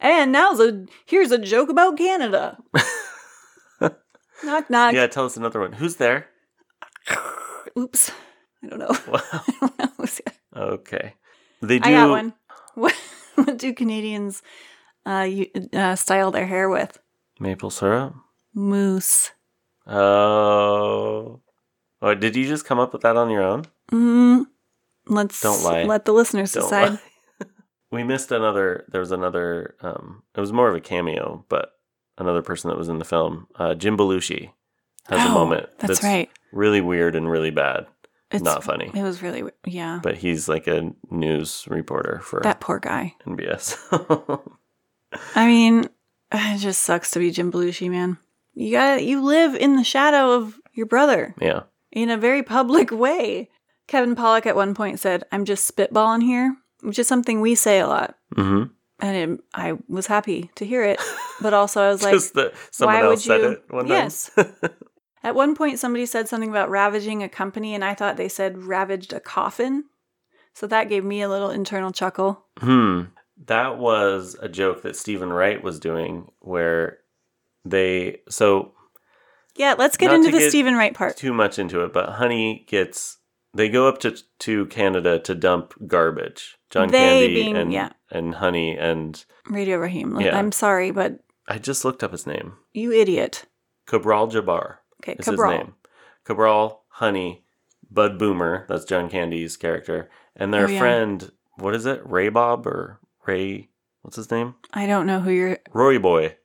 [0.01, 2.57] And now's a here's a joke about Canada.
[4.43, 4.93] knock knock.
[4.93, 5.71] yeah, tell us another one.
[5.73, 6.27] Who's there?
[7.79, 8.11] Oops.
[8.61, 8.95] I don't know.
[9.07, 9.43] Wow.
[9.61, 10.19] Don't
[10.55, 10.73] know.
[10.73, 11.13] okay.
[11.61, 11.89] They do.
[11.89, 12.33] I got one.
[12.75, 12.95] What,
[13.35, 14.41] what do Canadians
[15.05, 16.97] uh, you, uh, style their hair with?
[17.39, 18.13] Maple syrup?
[18.53, 19.31] Mousse.
[19.85, 21.41] Oh.
[22.01, 23.65] Oh, did you just come up with that on your own?
[23.91, 24.45] Mm,
[25.07, 25.83] let's Don't lie.
[25.83, 26.99] let the listeners Don't decide.
[27.91, 28.85] We missed another.
[28.89, 29.75] There was another.
[29.81, 31.71] Um, it was more of a cameo, but
[32.17, 33.47] another person that was in the film.
[33.55, 34.51] Uh, Jim Belushi
[35.07, 35.69] has a Oh, moment.
[35.79, 36.29] that's right.
[36.51, 37.87] Really weird and really bad.
[38.31, 38.91] It's Not funny.
[38.93, 39.99] It was really, yeah.
[40.03, 43.15] But he's like a news reporter for That poor guy.
[43.25, 43.75] NBS.
[45.35, 45.89] I mean,
[46.31, 48.17] it just sucks to be Jim Belushi, man.
[48.53, 51.61] You got you live in the shadow of your brother yeah.
[51.91, 53.49] in a very public way.
[53.87, 57.79] Kevin Pollak at one point said, "I'm just spitballing here," which is something we say
[57.79, 58.15] a lot.
[58.35, 58.63] hmm
[59.01, 60.99] and it, I was happy to hear it,
[61.41, 62.03] but also I was
[62.35, 63.87] like, someone why else would you?
[63.87, 64.29] yes.
[65.23, 68.63] At one point, somebody said something about ravaging a company, and I thought they said
[68.63, 69.85] ravaged a coffin.
[70.53, 72.45] So that gave me a little internal chuckle.
[72.57, 73.03] Hmm.
[73.45, 76.97] That was a joke that Steven Wright was doing where
[77.63, 78.73] they so
[79.55, 81.15] Yeah, let's get into the get Steven Wright part.
[81.15, 83.17] too much into it, but Honey gets
[83.53, 86.57] they go up to to Canada to dump garbage.
[86.69, 87.89] John They Candy being- and yeah.
[88.11, 90.19] and Honey and Radio Raheem.
[90.19, 90.37] Yeah.
[90.37, 92.53] I'm sorry, but I just looked up his name.
[92.73, 93.45] you idiot.
[93.87, 95.51] Kabral Jabar Okay, is Cabral.
[95.51, 95.75] his name.
[96.25, 97.43] Cabral, Honey,
[97.89, 100.79] Bud Boomer, that's John Candy's character, and their Oh, yeah.
[100.79, 102.01] friend, what is it?
[102.05, 103.69] Ray Bob or Ray
[104.03, 104.55] what's his name?
[104.73, 105.57] I don't know who you're.
[105.73, 106.35] Roy Boy.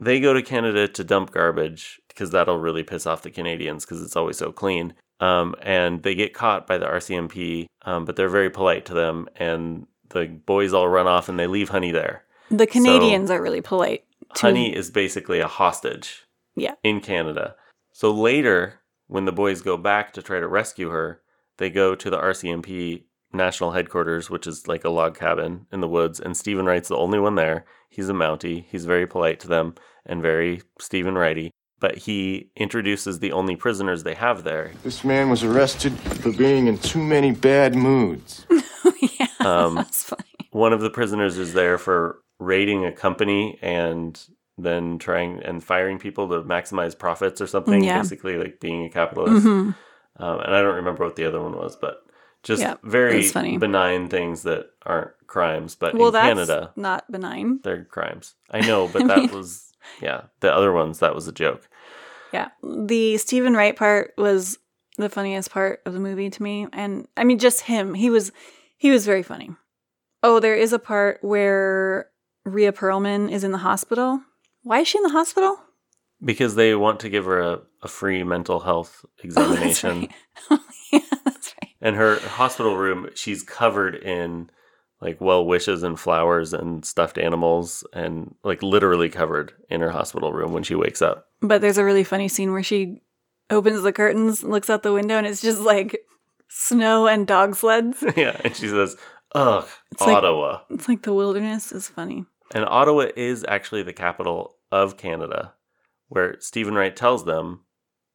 [0.00, 2.00] They go to Canada to dump garbage.
[2.08, 4.94] because that'll really piss off the Canadians because it's always so clean.
[5.20, 9.28] Um, and they get caught by the RCMP, um, but they're very polite to them,
[9.36, 12.24] and the boys all run off and they leave Honey there.
[12.50, 14.04] The Canadians are really polite.
[14.34, 16.24] to- Honey is basically a hostage
[16.56, 16.74] Yeah.
[16.82, 17.54] in Canada.
[17.92, 21.20] So later, when the boys go back to try to rescue her,
[21.58, 25.88] they go to the RCMP national headquarters, which is like a log cabin in the
[25.88, 27.64] woods, and Steven Wright's the only one there.
[27.88, 28.64] He's a Mountie.
[28.68, 29.74] He's very polite to them
[30.04, 31.50] and very Stephen Wrighty.
[31.84, 34.72] But he introduces the only prisoners they have there.
[34.84, 35.92] This man was arrested
[36.22, 38.46] for being in too many bad moods.
[39.02, 40.48] yeah, Um, that's funny.
[40.50, 44.18] one of the prisoners is there for raiding a company and
[44.56, 47.98] then trying and firing people to maximize profits or something Yeah.
[48.00, 49.74] basically like being a capitalist Mhm.
[50.16, 51.98] um, and i don't remember what the other one was but
[52.42, 53.58] just Yeah, very funny.
[53.58, 57.60] benign things that aren't crimes but Well, in that's canada not benign.
[57.62, 59.70] they're crimes i know but I that mean- was
[60.00, 61.68] yeah the other ones that was a joke
[62.34, 62.48] Yeah.
[62.62, 64.58] The Steven Wright part was
[64.98, 66.66] the funniest part of the movie to me.
[66.72, 67.94] And I mean just him.
[67.94, 68.32] He was
[68.76, 69.50] he was very funny.
[70.22, 72.10] Oh, there is a part where
[72.44, 74.20] Rhea Perlman is in the hospital.
[74.62, 75.58] Why is she in the hospital?
[76.24, 80.08] because they want to give her a, a free mental health oh, examination
[80.50, 80.58] Oh,
[80.92, 81.72] yeah, that's right.
[81.80, 84.50] And her hospital room, she's covered in
[85.04, 90.32] like well wishes and flowers and stuffed animals and like literally covered in her hospital
[90.32, 91.28] room when she wakes up.
[91.40, 93.02] But there's a really funny scene where she
[93.50, 96.00] opens the curtains, looks out the window, and it's just like
[96.48, 98.02] snow and dog sleds.
[98.16, 98.40] yeah.
[98.42, 98.96] And she says,
[99.34, 100.60] Ugh, It's like- Ottawa.
[100.70, 102.24] It's like the wilderness is funny.
[102.54, 105.52] and Ottawa is actually the capital of Canada,
[106.08, 107.60] where Steven Wright tells them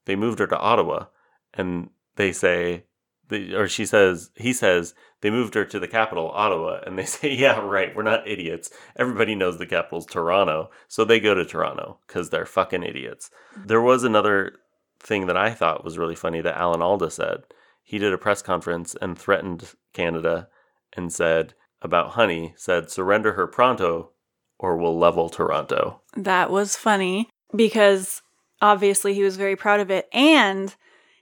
[0.06, 1.06] they moved her to Ottawa.
[1.54, 2.86] And they say,
[3.30, 6.82] they, or she says, he says, they moved her to the capital, Ottawa.
[6.86, 8.70] And they say, yeah, right, we're not idiots.
[8.96, 10.70] Everybody knows the capital's Toronto.
[10.88, 13.30] So they go to Toronto because they're fucking idiots.
[13.66, 14.54] There was another
[15.00, 17.44] thing that I thought was really funny that Alan Alda said.
[17.84, 20.50] He did a press conference and threatened Canada
[20.94, 24.12] and said about Honey, said, surrender her pronto
[24.60, 26.02] or we'll level Toronto.
[26.16, 28.22] That was funny because
[28.62, 30.08] obviously he was very proud of it.
[30.12, 30.76] And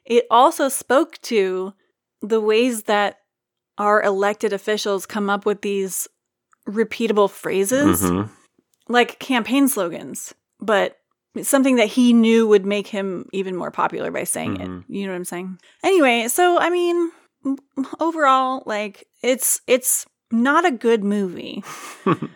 [0.05, 1.73] it also spoke to
[2.21, 3.19] the ways that
[3.77, 6.07] our elected officials come up with these
[6.67, 8.29] repeatable phrases, Mhm.
[8.89, 10.97] like campaign slogans, but
[11.43, 14.79] something that he knew would make him even more popular by saying Mhm.
[14.79, 14.85] it.
[14.89, 15.59] You know what I'm saying?
[15.83, 17.11] Anyway, so I mean,
[17.99, 21.63] overall, like it's it's not a good movie.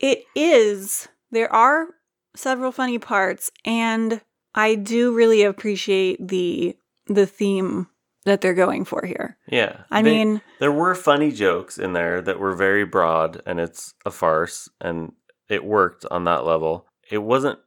[0.00, 1.08] it is.
[1.30, 1.88] There are
[2.34, 4.20] several funny parts, and
[4.54, 7.88] I do really appreciate the the theme
[8.24, 9.36] that they're going for here.
[9.46, 9.82] Yeah.
[9.90, 13.94] I They- mean, there were funny jokes in there that were very broad and it's
[14.04, 15.12] a farce and
[15.48, 16.86] it worked on that level.
[17.10, 17.58] It wasn't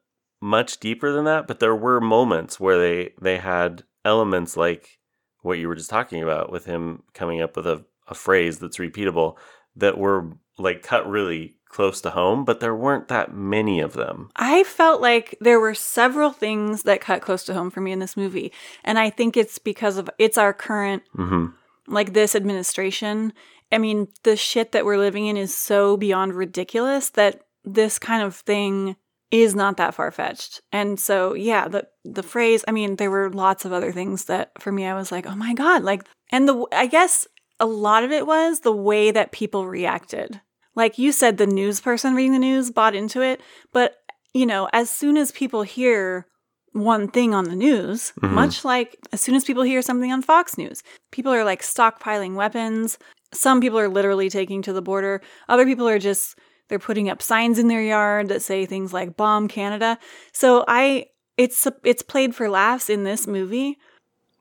[0.42, 5.00] much deeper than that, but there were moments where they they had elements like
[5.42, 8.78] what you were just talking about with him coming up with a, a phrase that's
[8.78, 9.38] repeatable
[9.76, 14.30] that were like cut really close to home, but there weren't that many of them.
[14.36, 18.00] I felt like there were several things that cut close to home for me in
[18.00, 18.52] this movie,
[18.84, 21.48] and I think it's because of it's our current hmm
[21.88, 23.34] like this administration.
[23.72, 28.24] I mean, the shit that we're living in is so beyond ridiculous that this kind
[28.24, 28.96] of thing
[29.32, 30.62] is not that far fetched.
[30.72, 32.64] And so, yeah, the the phrase.
[32.68, 35.36] I mean, there were lots of other things that for me, I was like, oh
[35.36, 37.28] my god, like, and the I guess
[37.60, 40.42] a lot of it was the way that people reacted.
[40.78, 43.42] Like you said, the news person reading the news bought into it,
[43.74, 43.96] but
[44.34, 46.28] you know, as soon as people hear
[46.74, 48.30] one thing on the news, Mhm.
[48.32, 52.36] much like as soon as people hear something on Fox News, people are like stockpiling
[52.36, 53.00] weapons.
[53.34, 55.20] Some people are literally taking to the border.
[55.50, 56.38] Other people are just
[56.70, 59.98] they're putting up signs in their yard that say things like "Bomb Canada."
[60.32, 63.80] So I it's it's played for laughs in this movie,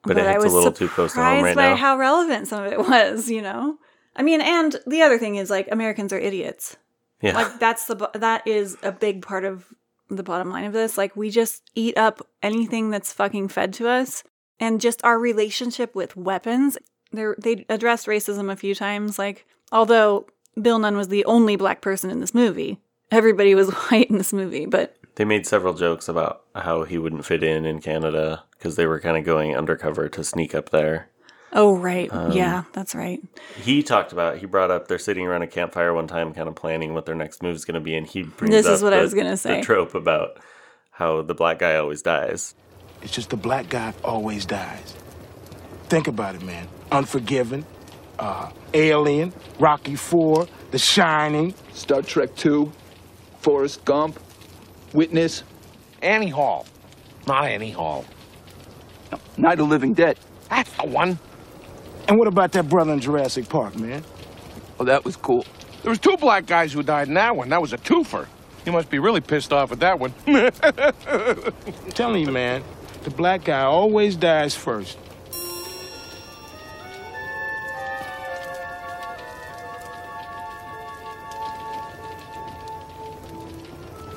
[0.05, 1.77] But it I hits a was little too close to home surprised right by now.
[1.77, 3.31] how relevant some of it was.
[3.31, 3.79] You know,
[4.17, 6.77] I mean, and the other thing is like Americans are idiots.
[7.21, 7.35] Yeah.
[7.35, 9.67] Like that's the that is a big part of
[10.09, 10.99] the bottom line of this.
[10.99, 14.25] Like we just eat up anything that's fucking fed to us,
[14.59, 16.79] and just our relationship with weapons.
[17.13, 19.19] They they addressed racism a few times.
[19.19, 20.27] Like although
[20.61, 24.33] Bill Nunn was the only black person in this movie, everybody was white in this
[24.33, 24.67] movie.
[24.67, 28.87] But They made several jokes about how he wouldn't fit in in Canada because they
[28.87, 31.09] were kind of going undercover to sneak up there.
[31.57, 33.21] Oh right, Um, yeah, that's right.
[33.61, 36.55] He talked about he brought up they're sitting around a campfire one time, kind of
[36.55, 38.83] planning what their next move is going to be, and he brings This up is
[38.83, 39.59] what I was gonna say.
[39.61, 40.39] the trope about
[40.93, 42.55] how the black guy always dies.
[43.03, 44.95] It's just the black guy always dies.
[45.89, 46.69] Think about it, man.
[46.93, 47.65] Unforgiven,
[48.19, 51.55] uh, Alien, Rocky Four, The Shining.
[51.73, 52.73] Star Trek 2,
[53.41, 54.19] Forrest Gump,
[54.93, 55.43] Witness.
[56.03, 56.67] Annie Hall.
[57.27, 58.05] Not Annie Hall.
[59.37, 60.19] Night of Living Dead.
[60.49, 61.19] That's the one.
[62.09, 64.05] And what about that brother in Jurassic Park, man?
[64.79, 65.45] Oh, that was cool.
[65.83, 67.49] There was two black guys who died in that one.
[67.49, 68.27] That was a twofer.
[68.65, 70.13] You must be really pissed off at that one.
[70.27, 70.53] I'm
[71.91, 72.63] telling you, man,
[73.05, 74.99] the black guy always dies first.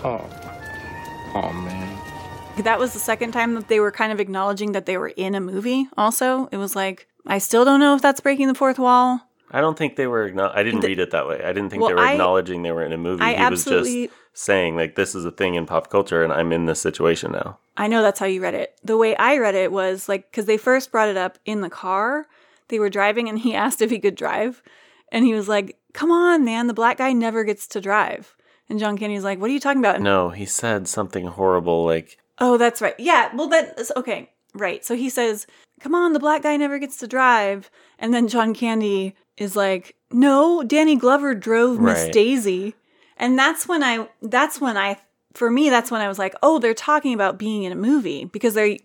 [0.03, 0.25] Oh,
[1.35, 2.63] oh man.
[2.63, 5.35] That was the second time that they were kind of acknowledging that they were in
[5.35, 5.87] a movie.
[5.97, 9.21] Also, it was like I still don't know if that's breaking the fourth wall.
[9.51, 10.25] I don't think they were.
[10.53, 11.41] I didn't The- read it that way.
[11.43, 13.23] I didn't think Well, they were I- acknowledging they were in a movie.
[13.23, 16.51] I he was just saying like this is a thing in pop culture, and I'm
[16.51, 17.57] in this situation now.
[17.77, 18.75] I know that's how you read it.
[18.83, 21.69] The way I read it was like because they first brought it up in the
[21.69, 22.27] car.
[22.67, 24.61] They were driving, and he asked if he could drive,
[25.11, 28.35] and he was like, "Come on, man, the black guy never gets to drive."
[28.69, 32.17] And John Candy's like, "What are you talking about?" No, he said something horrible like
[32.41, 32.95] Oh, that's right.
[32.99, 33.35] Yeah.
[33.35, 34.29] Well, that's okay.
[34.53, 34.85] Right.
[34.85, 35.45] So he says,
[35.79, 37.69] Come on, the black guy never gets to drive.
[37.97, 42.13] And then John Candy is like, No, Danny Glover drove Miss Right.
[42.13, 42.75] Daisy.
[43.17, 44.97] And that's when I, that's when I,
[45.33, 48.25] for me, that's when I was like, Oh, they're talking about being in a movie
[48.25, 48.77] because they're,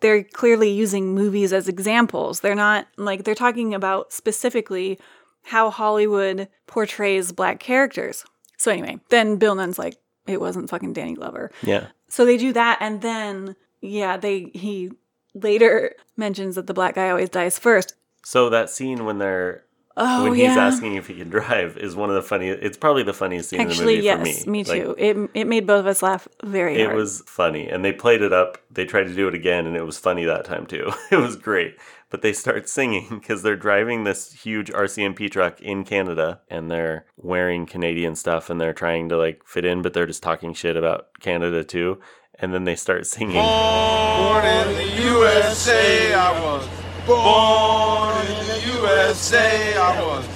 [0.00, 2.40] they're clearly using movies as examples.
[2.40, 4.98] They're not like, they're talking about specifically
[5.44, 8.24] how Hollywood portrays black characters.
[8.58, 11.50] So anyway, then Bill Nunn's like, It wasn't fucking Danny Glover.
[11.62, 11.88] yeah.
[12.08, 14.90] So they do that, and then yeah, they he
[15.34, 17.94] later mentions that the black guy always dies first.
[18.24, 19.64] So that scene when they're
[19.96, 22.62] Oh when he's asking if he can drive is one of the funniest.
[22.62, 24.64] It's probably the funniest scene actually in the movie yes, for me, me.
[24.64, 24.94] Like, too.
[24.96, 26.96] it it made both of us laugh very It hard.
[26.96, 28.56] was funny, and they played it up.
[28.70, 30.90] They tried to do it again, and it was funny that time too.
[31.10, 31.76] It was great.
[32.08, 37.04] But they start singing because they're driving this huge RCMP truck in Canada, and they're
[37.18, 40.76] wearing Canadian stuff, and they're trying to like fit in, but they're just talking shit
[40.76, 42.00] about Canada too.
[42.38, 43.34] And then they start singing.
[43.34, 46.68] Born in the USA, I was
[47.06, 50.26] born in the USA, I was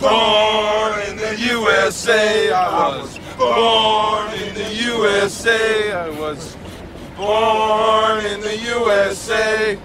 [0.00, 6.56] born in the USA, I was born in the USA, I was
[7.16, 9.78] born in the USA,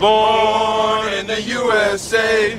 [0.00, 2.58] born in the USA.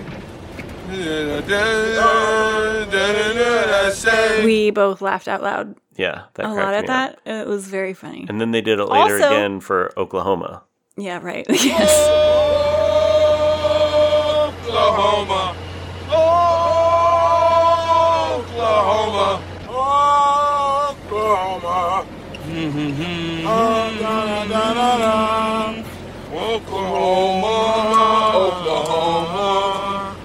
[4.45, 7.11] We both laughed out loud Yeah, that a lot of me that.
[7.13, 7.19] up.
[7.25, 8.25] It was very funny.
[8.29, 10.61] And then they did it later Also- again for Oklahoma.
[10.95, 11.45] yeah, right.
[11.49, 11.91] yes.
[14.67, 15.55] Oklahoma.
[18.07, 19.41] Oklahoma.
[20.87, 22.05] Oklahoma.
[23.43, 25.13] Da, da, da, da, da.
[26.31, 27.55] Oklahoma.
[28.43, 29.49] Oklahoma.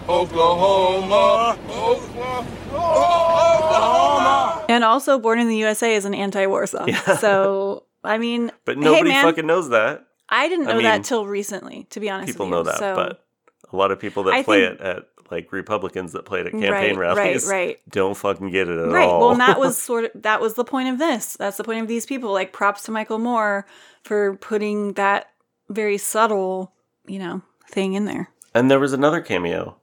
[0.09, 1.57] Oklahoma.
[1.69, 2.47] Oklahoma.
[2.73, 4.62] Oklahoma.
[4.73, 6.93] And also, "Born in the USA" is an anti-war song.
[7.21, 10.07] So I mean, But hey, nobody man, fucking knows that.
[10.29, 11.87] I didn't I know mean, that till recently.
[11.91, 13.25] To be honest, People with know that, So, but
[13.73, 16.47] a lot of people that I play think- it at like Republicans that play it
[16.47, 17.79] at campaign Right, right, rallies right.
[17.89, 19.21] don't fucking get it at right all.
[19.29, 21.89] well that was sort of that was the point of this that's the point of
[21.89, 23.65] these people like props to michael moore
[24.03, 25.31] for putting that
[25.71, 26.73] very subtle
[27.07, 29.77] you know thing in there And there was another cameo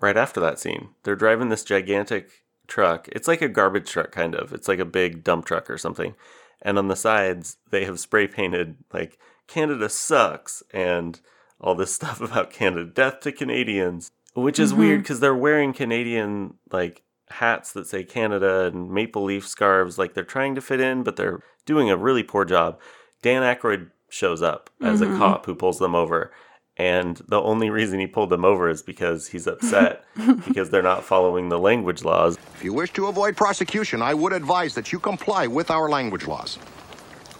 [0.00, 0.88] right after that scene.
[1.04, 3.08] They're driving this gigantic truck.
[3.12, 4.52] It's like a garbage truck, kind of.
[4.52, 6.14] It's like a big dump truck or something.
[6.62, 11.20] And on the sides, they have spray painted like Canada sucks and
[11.60, 14.76] all this stuff about Canada, death to Canadians, which is Mhm.
[14.78, 19.98] weird because they're wearing Canadian like hats that say Canada and maple leaf scarves.
[19.98, 22.78] Like they're trying to fit in, but they're doing a really poor job.
[23.22, 25.14] Dan Aykroyd shows up as Mhm.
[25.14, 26.30] a cop who pulls them over.
[26.78, 30.04] And the only reason he pulled them over is because he's upset
[30.46, 32.36] because they're not following the language laws.
[32.54, 36.26] If you wish to avoid prosecution, I would advise that you comply with our language
[36.26, 36.56] laws,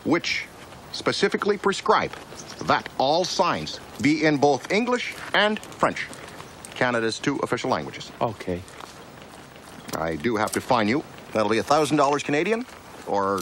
[0.04, 0.46] which
[0.92, 2.12] specifically prescribe
[2.64, 6.06] that all signs be in both English and French,
[6.74, 8.10] Canada's two official languages.
[8.22, 8.62] Okay.
[9.96, 11.04] I do have to fine you.
[11.32, 12.64] That'll be $1,000 Canadian
[13.06, 13.40] or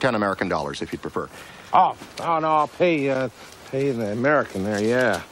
[0.00, 1.28] 10 American dollars if you'd prefer.
[1.72, 3.28] Oh, oh no, I'll pay, uh,
[3.70, 5.22] pay the American there, yeah.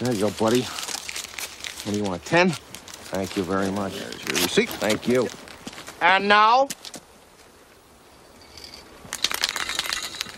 [0.00, 0.62] There you go, buddy.
[0.62, 2.50] What do you want, 10?
[2.50, 3.92] Thank you very much.
[3.98, 4.68] There's your receipt.
[4.70, 5.28] Thank you.
[6.00, 6.68] And now?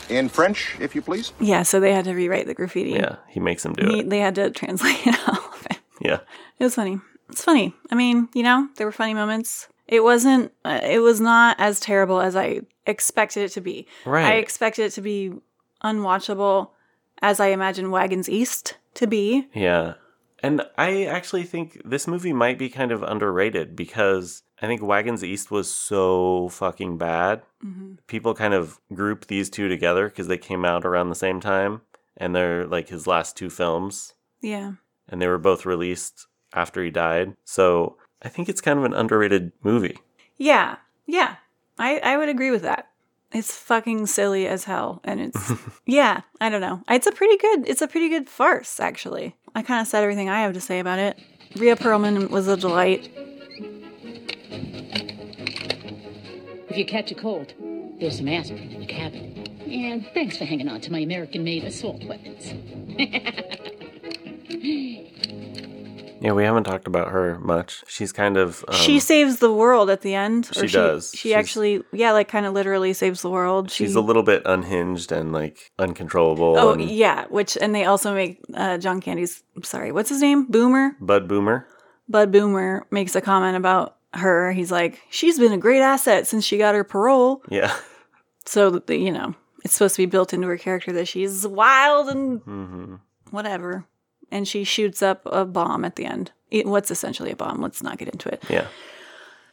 [0.08, 1.32] In French, if you please.
[1.40, 4.10] yeah so they had to rewrite the graffiti Yeah, he makes them do He- it.
[4.10, 6.18] they had to translate all of it Yeah.
[6.58, 7.00] it was funny
[7.30, 11.18] it's funny i mean you know there were funny moments it wasn't uh, it was
[11.18, 14.26] not as terrible as i expected it to be Right.
[14.26, 15.32] i expected it to be
[15.82, 16.70] unwatchable
[17.22, 19.94] as i imagine wagons east to be Yeah.
[20.44, 25.22] And I actually think this movie might be kind of underrated because I think Wagons
[25.22, 27.42] East was so fucking bad.
[27.64, 27.98] Mhm.
[28.08, 31.82] People kind of group these two together because they came out around the same time
[32.16, 34.72] and they're like his last two films Yeah.
[35.08, 37.36] and they were both released after he died.
[37.44, 39.98] So I think it's kind of an underrated movie.
[40.38, 40.76] Yeah.
[41.06, 41.36] Yeah.
[41.78, 42.88] I, I would agree with that.
[43.34, 45.00] It's fucking silly as hell.
[45.04, 45.52] And it's,
[45.86, 46.82] yeah, I don't know.
[46.88, 49.36] It's a pretty good, it's a pretty good farce, actually.
[49.54, 51.18] I kind of said everything I have to say about it.
[51.56, 53.10] Rhea Perlman was a delight.
[56.68, 57.52] If you catch a cold,
[58.00, 59.46] there's some aspirin in the cabin.
[59.70, 62.52] And thanks for hanging on to my American made assault weapons.
[66.22, 67.82] Yeah, we haven't talked about her much.
[67.88, 70.48] She's kind of um, she saves the world at the end.
[70.52, 71.10] she does.
[71.10, 73.72] She She's- actually, yeah, like kind of literally saves the world.
[73.72, 76.54] She, she's a little bit unhinged and like uncontrollable.
[76.56, 79.42] Oh and yeah, which and they also make uh, John Candy's.
[79.64, 80.46] Sorry, what's his name?
[80.46, 80.96] Boomer.
[81.00, 81.66] Bud Boomer.
[82.08, 84.52] Bud Boomer makes a comment about her.
[84.52, 87.42] He's like, she's been a great asset since she got her parole.
[87.50, 87.74] Yeah.
[88.44, 92.40] So you know, it's supposed to be built into her character that she's wild and
[92.42, 92.94] hmm
[93.30, 93.86] whatever,
[94.32, 96.32] and she shoots up a bomb at the end.
[96.50, 97.60] It- What's essentially a bomb?
[97.62, 98.42] Let's not get into it.
[98.48, 98.66] Yeah.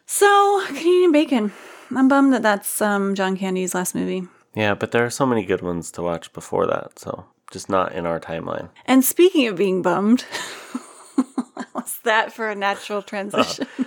[0.08, 1.52] So Canadian Bacon.
[1.96, 4.24] I'm bummed that that's um, John Candy's last movie.
[4.56, 7.94] Yeah, but there are so many good ones to watch before that, so just not
[7.94, 8.70] in our timeline.
[8.86, 10.22] And speaking of being bummed,
[11.74, 13.68] what's that for a natural transition?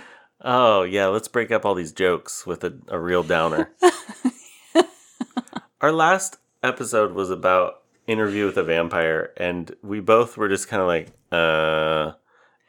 [0.45, 3.71] Oh, yeah, let's break up all these jokes with a, a real downer.
[5.79, 10.81] Our last episode was about interview with a vampire, and we both were just kind
[10.81, 12.13] of like, uh,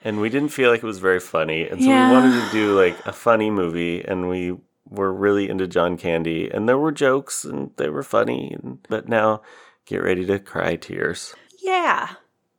[0.05, 1.67] and we didn't feel like it was very funny.
[1.69, 2.09] And so Yeah.
[2.09, 4.57] we wanted to do like a funny movie, and we
[4.89, 8.57] were really into John Candy, and there were jokes, and they were funny.
[8.63, 9.41] And, but now,
[9.87, 11.35] get ready to cry tears.
[11.63, 12.11] Yeah.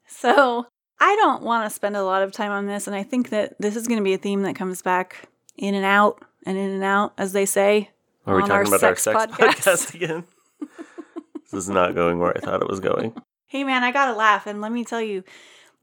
[0.08, 0.66] So
[1.00, 3.56] I don't want to spend a lot of time on this, and I think that
[3.60, 6.72] this is going to be a theme that comes back in and out and in
[6.72, 7.92] and out, as they say.
[8.26, 9.30] Are we talking about our sex podcast.
[9.38, 10.24] podcast again?
[11.52, 13.14] this is not going where I thought it was going.
[13.48, 15.24] Hey man, I gotta laugh, and let me tell you,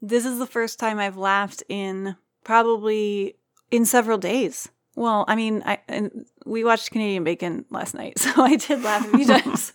[0.01, 3.37] this is the first time I've laughed in probably
[3.71, 4.69] in several days.
[4.95, 9.11] Well, I mean, I and we watched Canadian Bacon last night, so I did laugh
[9.11, 9.73] a few times.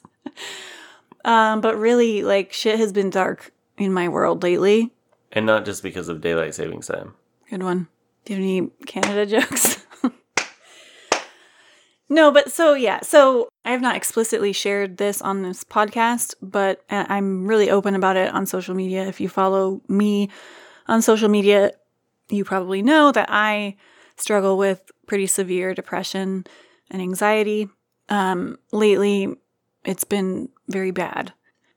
[1.25, 4.93] Um, but really, like shit has been dark in my world lately.
[5.33, 7.15] And not just because of daylight savings time.
[7.51, 7.89] Good one.
[8.27, 9.78] Do you have any Canada jokes?
[12.09, 16.83] No, but so yeah, so I have not explicitly shared this on this podcast, but
[16.91, 19.07] I'm really open about it on social media.
[19.07, 20.31] If you follow me
[20.87, 21.73] on social media,
[22.31, 23.77] you probably know that I
[24.17, 26.47] struggle with pretty severe depression
[26.91, 27.69] and anxiety.
[28.09, 29.35] Um, lately,
[29.85, 31.33] it's been very bad.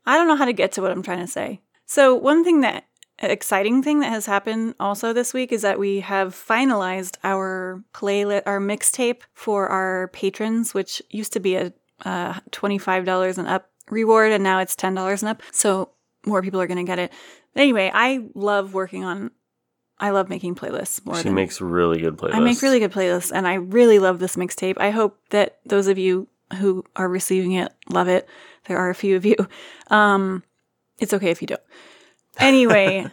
[0.06, 1.62] I don't know how to get to what I'm trying to say.
[1.86, 2.86] So, one thing that
[3.30, 8.44] exciting thing that has happened also this week is that we have finalized our playlist,
[8.46, 14.32] our mixtape for our patrons, which used to be a uh, $25 and up reward,
[14.32, 15.44] and now it's $10 and up.
[15.52, 15.90] So
[16.26, 17.12] more people are going to get it.
[17.56, 19.32] Anyway, I love working on,
[20.00, 22.36] I love making playlists more She than makes really good playlists.
[22.36, 24.76] I make really good playlists, and I really love this mixtape.
[24.78, 28.28] I hope that those of you who are receiving it love it.
[28.66, 29.36] There are a few of you.
[29.90, 30.44] Um,
[31.00, 31.62] it's okay if you don't.
[32.42, 33.06] Anyway,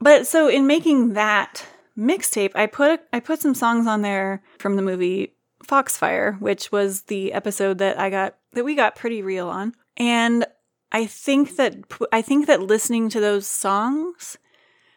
[0.00, 1.64] but so in making that
[1.96, 5.34] mixtape, I put I put some songs on there from the movie
[5.64, 10.44] Foxfire, which was the episode that I got that we got pretty real on, and
[10.92, 11.76] I think that
[12.12, 14.38] I think that listening to those songs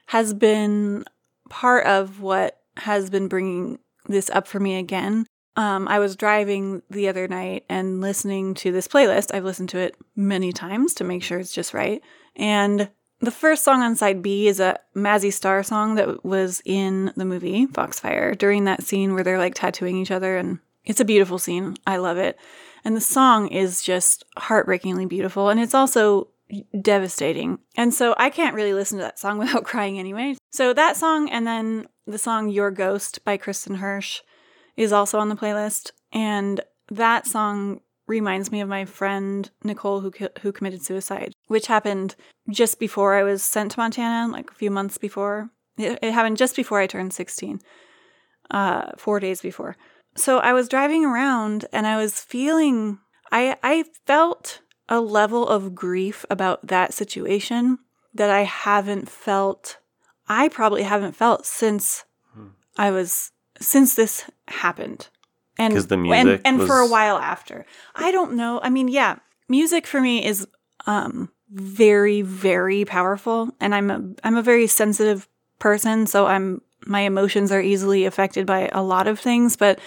[0.07, 1.05] has been
[1.49, 5.25] part of what has been bringing this up for me again.
[5.55, 9.33] Um, I was driving the other night and listening to this playlist.
[9.33, 12.01] I've listened to it many times to make sure it's just right.
[12.35, 12.89] And
[13.23, 17.23] the first song on side B is a Mazzy Star song that was in the
[17.23, 20.35] movie Foxfire during that scene where they're like tattooing each other.
[20.35, 21.77] And it's a beautiful scene.
[21.87, 22.37] I love it.
[22.83, 25.47] And the song is just heartbreakingly beautiful.
[25.47, 26.27] And it's also
[26.81, 27.59] devastating.
[27.77, 30.35] And so I can't really listen to that song without crying anyway.
[30.51, 34.19] So that song and then the song Your Ghost by Kristin Hersh
[34.75, 35.91] is also on the playlist.
[36.11, 36.59] And
[36.89, 42.15] that song reminds me of my friend Nicole who who committed suicide, which happened
[42.49, 45.49] just before I was sent to Montana, like a few months before.
[45.77, 47.59] It, it happened just before I turned 16.
[48.51, 49.77] Uh 4 days before.
[50.15, 52.99] So I was driving around and I was feeling
[53.31, 57.79] I I felt a level of grief about that situation
[58.13, 59.77] that I haven't felt
[60.27, 62.05] I probably haven't felt since
[62.77, 65.09] I was since this happened.
[65.57, 67.65] And 'Cause the and, music and for a while after.
[67.95, 68.59] I don't know.
[68.63, 70.47] I mean, yeah, music for me is
[70.87, 75.27] um very very powerful and I'm a I'm a very sensitive
[75.59, 79.79] person, so I'm my emotions are easily affected by a lot of things, but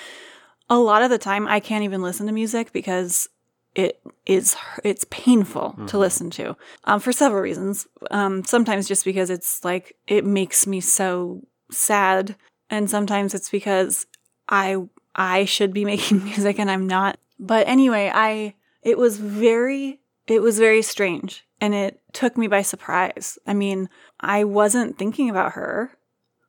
[0.71, 3.29] a lot of the time I can't even listen to music because
[3.75, 5.99] it is it's painful to Mm-hmm.
[5.99, 7.87] listen to um, for several reasons.
[8.11, 12.37] Um, sometimes just because it's like it makes me so sad,
[12.71, 14.07] and sometimes it's because
[14.49, 14.77] I
[15.17, 17.19] I should be making music and I'm not.
[17.39, 22.63] But anyway, I it was very it was very strange and it took me by
[22.63, 23.39] surprise.
[23.47, 23.89] I mean,
[24.21, 25.97] I wasn't thinking about her.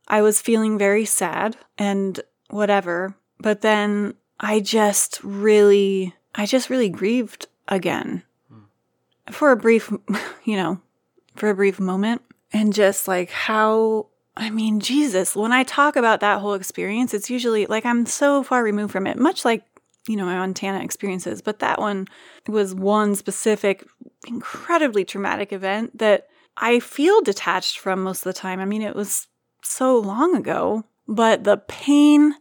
[0.08, 3.16] I was feeling very sad and whatever.
[3.40, 8.24] But then I just really, I just really grieved again
[9.32, 9.92] for a brief,
[10.44, 10.82] you know,
[11.36, 12.22] for a brief moment.
[12.54, 14.08] And just like how,
[14.38, 18.44] I mean, Jesus, when I talk about that whole experience, it's usually like I'm so
[18.44, 19.64] far removed from it, much like,
[20.08, 21.42] you know, my Montana experiences.
[21.42, 22.08] But that one
[22.48, 23.86] was one specific,
[24.28, 28.60] incredibly traumatic event that I feel detached from most of the time.
[28.60, 29.28] I mean, it was
[29.64, 32.36] so long ago, but the pain,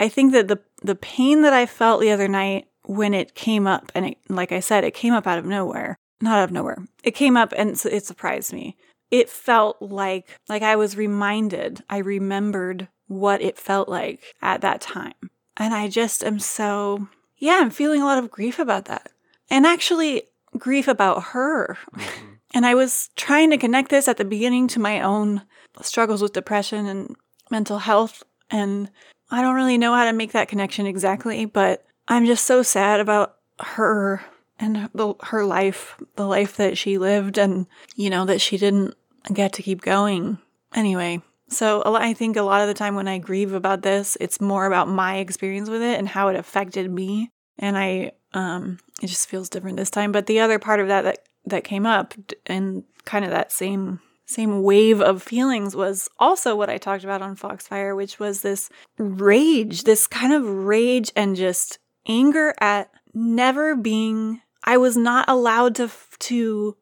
[0.00, 3.66] I think that the the pain that I felt the other night when it came
[3.66, 6.52] up, and it, like I said, it came up out of nowhere, not out of
[6.52, 6.78] nowhere.
[7.02, 8.76] It came up and it surprised me.
[9.10, 11.82] It felt like like I was reminded.
[11.88, 17.58] I remembered what it felt like at that time, and I just am so yeah.
[17.60, 19.10] I'm feeling a lot of grief about that,
[19.50, 20.24] and actually
[20.58, 21.78] grief about her.
[21.94, 22.32] Mm-hmm.
[22.54, 25.42] And I was trying to connect this at the beginning to my own
[25.82, 27.14] struggles with depression and
[27.50, 28.22] mental health.
[28.50, 28.88] And
[29.30, 33.00] I don't really know how to make that connection exactly, but I'm just so sad
[33.00, 34.22] about her
[34.58, 38.94] and the, her life, the life that she lived, and, you know, that she didn't
[39.32, 40.38] get to keep going.
[40.74, 44.40] Anyway, so I think a lot of the time when I grieve about this, it's
[44.40, 47.30] more about my experience with it and how it affected me.
[47.58, 50.12] And I, um, it just feels different this time.
[50.12, 52.14] But the other part of that that, that came up
[52.46, 57.22] and kind of that same same wave of feelings was also what I talked about
[57.22, 61.78] on Foxfire, which was this rage, this kind of rage and just
[62.08, 66.76] anger at never being I was not allowed to to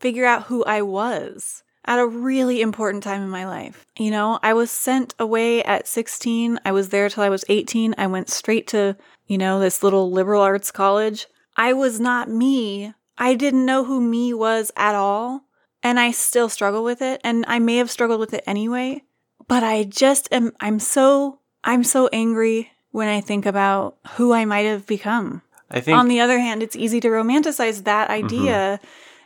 [0.00, 3.86] figure out who I was at a really important time in my life.
[3.98, 6.60] You know, I was sent away at 16.
[6.64, 7.94] I was there till I was 18.
[7.96, 11.26] I went straight to, you know, this little liberal arts college.
[11.56, 12.92] I was not me.
[13.16, 15.44] I didn't know who me was at all.
[15.82, 17.20] And I still struggle with it.
[17.24, 19.02] And I may have struggled with it anyway.
[19.46, 24.44] But I just am, I'm so, I'm so angry when I think about who I
[24.44, 25.42] might have become.
[25.70, 28.24] I think On the other hand, it's easy to romanticize that mm-hmm.
[28.24, 28.80] idea.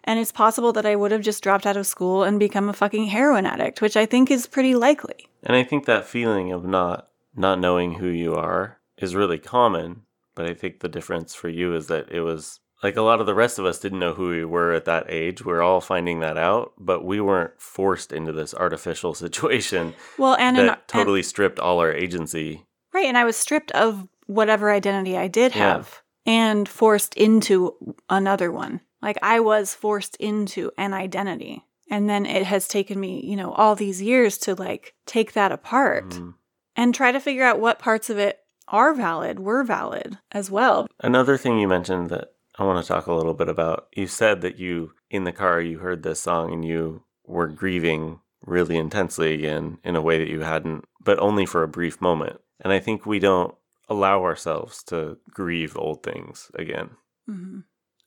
[0.05, 2.73] And it's possible that I would have just dropped out of school and become a
[2.73, 5.29] fucking heroin addict, which I think is pretty likely.
[5.45, 10.03] And I think that feeling of not not knowing who you are is really common,
[10.35, 13.27] but I think the difference for you is that it was like a lot of
[13.27, 15.45] the rest of us didn't know who we were at that age.
[15.45, 20.57] We're all finding that out, but we weren't forced into this artificial situation Well, and,
[20.57, 22.67] that an, and totally stripped all our agency.
[22.93, 25.75] right, and I was stripped of whatever identity I did Yeah.
[25.75, 27.75] have and forced into
[28.09, 28.81] another one.
[29.01, 31.65] Like I was forced into an identity.
[31.91, 35.53] And then it has taken me, you know, all these years to like take that
[35.53, 36.35] apart Mhm.
[36.77, 40.87] and try to figure out what parts of it are valid, were valid as well.
[41.01, 43.89] Another thing you mentioned that I want to talk a little bit about.
[43.95, 48.21] You said that you in the car you heard this song and you were grieving
[48.47, 52.41] really intensely again in a way that you hadn't, but only for a brief moment.
[52.61, 53.55] And I think we don't
[53.93, 56.91] allow ourselves to grieve old things again.
[57.27, 57.61] hmm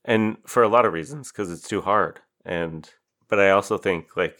[0.03, 2.19] And for a lot of reasons because it's too hard.
[2.45, 2.89] And
[3.29, 4.38] but I also think like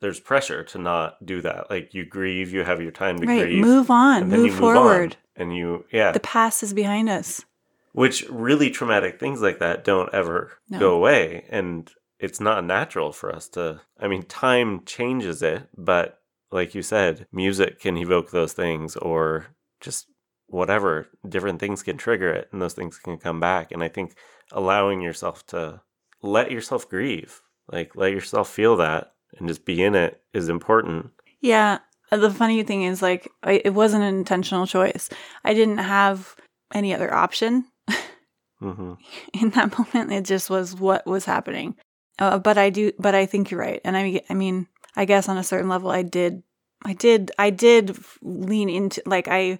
[0.00, 1.70] there's pressure to not do that.
[1.70, 3.64] Like you grieve, you have your time to Right, grieve.
[3.64, 5.16] move on, then move you on, forward.
[5.36, 6.12] and you yeah.
[6.12, 7.44] The past is behind us.
[7.92, 10.78] Which really traumatic things like that don't ever No.
[10.78, 11.44] go away.
[11.50, 16.18] And it's not natural for us to, I mean, time changes it, but
[16.50, 19.46] like you said, music can evoke those things or
[19.80, 20.06] just
[20.52, 23.72] whatever, different things can trigger it and those things can come back.
[23.72, 24.14] And I think
[24.52, 25.80] allowing yourself to
[26.22, 27.40] let yourself grieve,
[27.70, 31.10] like let yourself feel that and just be in it is important.
[31.40, 31.78] Yeah.
[32.10, 35.08] uh, The funny thing is, like, I, it wasn't an intentional choice.
[35.44, 36.36] I didn't have
[36.72, 37.64] any other option
[38.60, 38.94] hmm
[39.34, 40.12] in that moment.
[40.12, 41.74] It just was what was happening.
[42.18, 43.80] Uh, but I do, but I think you're right.
[43.84, 46.42] And I, I mean, I guess on a certain level, I did,
[46.84, 49.58] I did, I did lean into, like, I,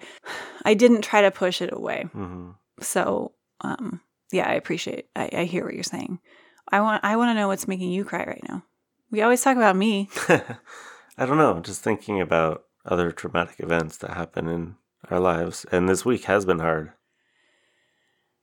[0.64, 2.08] I didn't try to push it away.
[2.12, 2.50] hmm
[2.80, 4.00] So, um,
[4.32, 6.18] yeah, I appreciate, I, I hear what you're saying.
[6.70, 8.64] I want, I want to know what's making you cry right now.
[9.10, 10.08] We always talk about me.
[10.28, 14.76] I don't know, just thinking about other traumatic events that happen in
[15.10, 15.66] our lives.
[15.70, 16.92] And this week has been hard.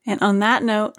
[0.06, 0.96] And on that note,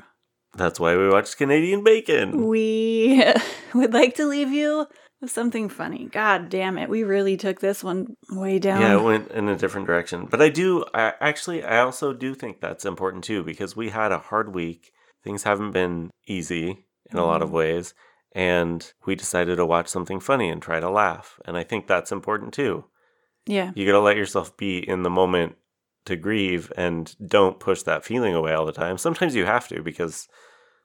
[0.55, 2.47] That's why we watched Canadian Bacon.
[2.47, 3.22] We
[3.74, 4.87] would like to leave you
[5.27, 6.07] Something funny.
[6.11, 6.89] God damn it.
[6.89, 8.81] We really took this one way down.
[8.81, 10.27] Yeah, it went in a different direction.
[10.31, 14.12] But I do, I actually, I also do think that's important too because we had
[14.12, 14.93] a hard week.
[15.23, 17.55] Things haven't been easy in a lot of Mhm.
[17.55, 17.95] ways.
[18.33, 21.39] And we decided to watch something funny and try to laugh.
[21.45, 22.85] And I think that's important too.
[23.47, 23.73] Yeah.
[23.75, 25.57] You got to let yourself be in the moment
[26.07, 28.97] to grieve and don't push that feeling away all the time.
[28.97, 30.29] Sometimes you have to because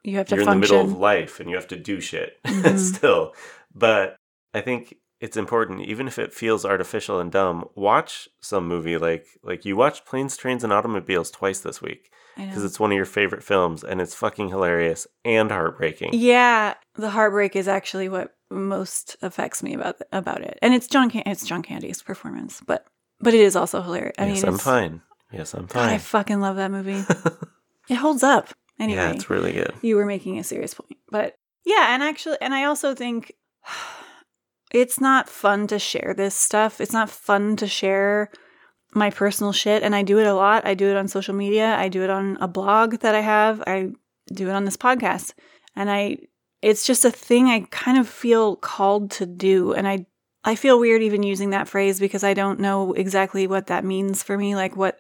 [0.03, 2.37] You have to you're in the middle of life and you have to do shit
[2.45, 2.77] Mhm.
[2.77, 3.33] still.
[3.73, 4.17] But
[4.55, 9.25] I think it's important, even if it feels artificial and dumb, watch some movie like
[9.43, 13.05] like you watched Planes, Trains, and Automobiles twice this week because it's one of your
[13.05, 16.11] favorite films and it's fucking hilarious and heartbreaking.
[16.13, 21.09] Yeah, the heartbreak is actually what most affects me about about it, and it's John
[21.09, 22.85] Can- it's John Candy's performance, but
[23.19, 24.15] but it is also hilarious.
[24.19, 25.01] I yes, mean, I'm it's, fine.
[25.31, 27.03] Yes, I'm God, I fucking love that movie.
[27.89, 28.49] it holds up.
[28.79, 29.73] Anyway, Yeah, it's really good.
[29.81, 31.35] you were making a serious point, but
[31.65, 33.31] yeah, and actually, and I also think
[34.75, 36.81] it's not fun to share this stuff.
[36.81, 38.29] It's not fun to share
[38.93, 40.67] my personal shit, and I do it a lot.
[40.67, 41.75] I do it on social media.
[41.77, 43.63] I do it on a blog that I have.
[43.65, 43.91] I
[44.33, 45.33] do it on this podcast,
[45.77, 46.17] and I.
[46.61, 50.05] It's just a thing I kind of feel called to do, and I.
[50.47, 54.21] I feel weird even using that phrase because I don't know exactly what that means
[54.21, 54.99] for me, like what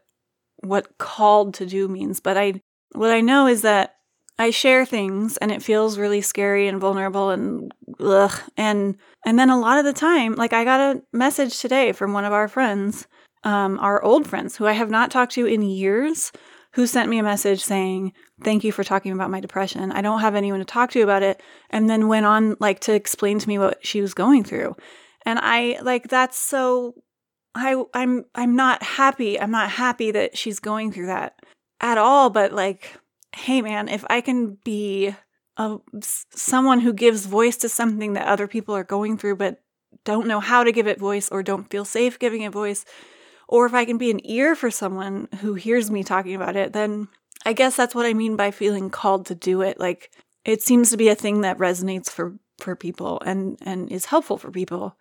[0.57, 2.21] what called to do means.
[2.21, 2.61] But I
[2.93, 3.94] what I know is that
[4.37, 8.37] I share things and it feels really scary and vulnerable and ugh.
[8.57, 12.13] And and then a lot of the time, like I got a message today from
[12.13, 13.07] one of our friends,
[13.43, 16.31] um, our old friends who I have not talked to in years,
[16.73, 18.11] who sent me a message saying,
[18.43, 19.93] Thank you for talking about my depression.
[19.93, 21.41] I don't have anyone to talk to about it.
[21.69, 24.75] And then went on like to explain to me what she was going through.
[25.25, 26.95] And I like that's so
[27.55, 29.39] I I'm I'm not happy.
[29.39, 31.39] I'm not happy that she's going through that
[31.79, 32.97] at all, but like
[33.35, 35.13] hey man, if I can be
[35.57, 39.61] a someone who gives voice to something that other people are going through but
[40.03, 42.85] don't know how to give it voice or don't feel safe giving it voice,
[43.47, 46.73] or if I can be an ear for someone who hears me talking about it,
[46.73, 47.07] then
[47.45, 49.79] I guess that's what I mean by feeling called to do it.
[49.79, 50.11] Like
[50.45, 54.37] it seems to be a thing that resonates for for people and and is helpful
[54.37, 54.95] for people.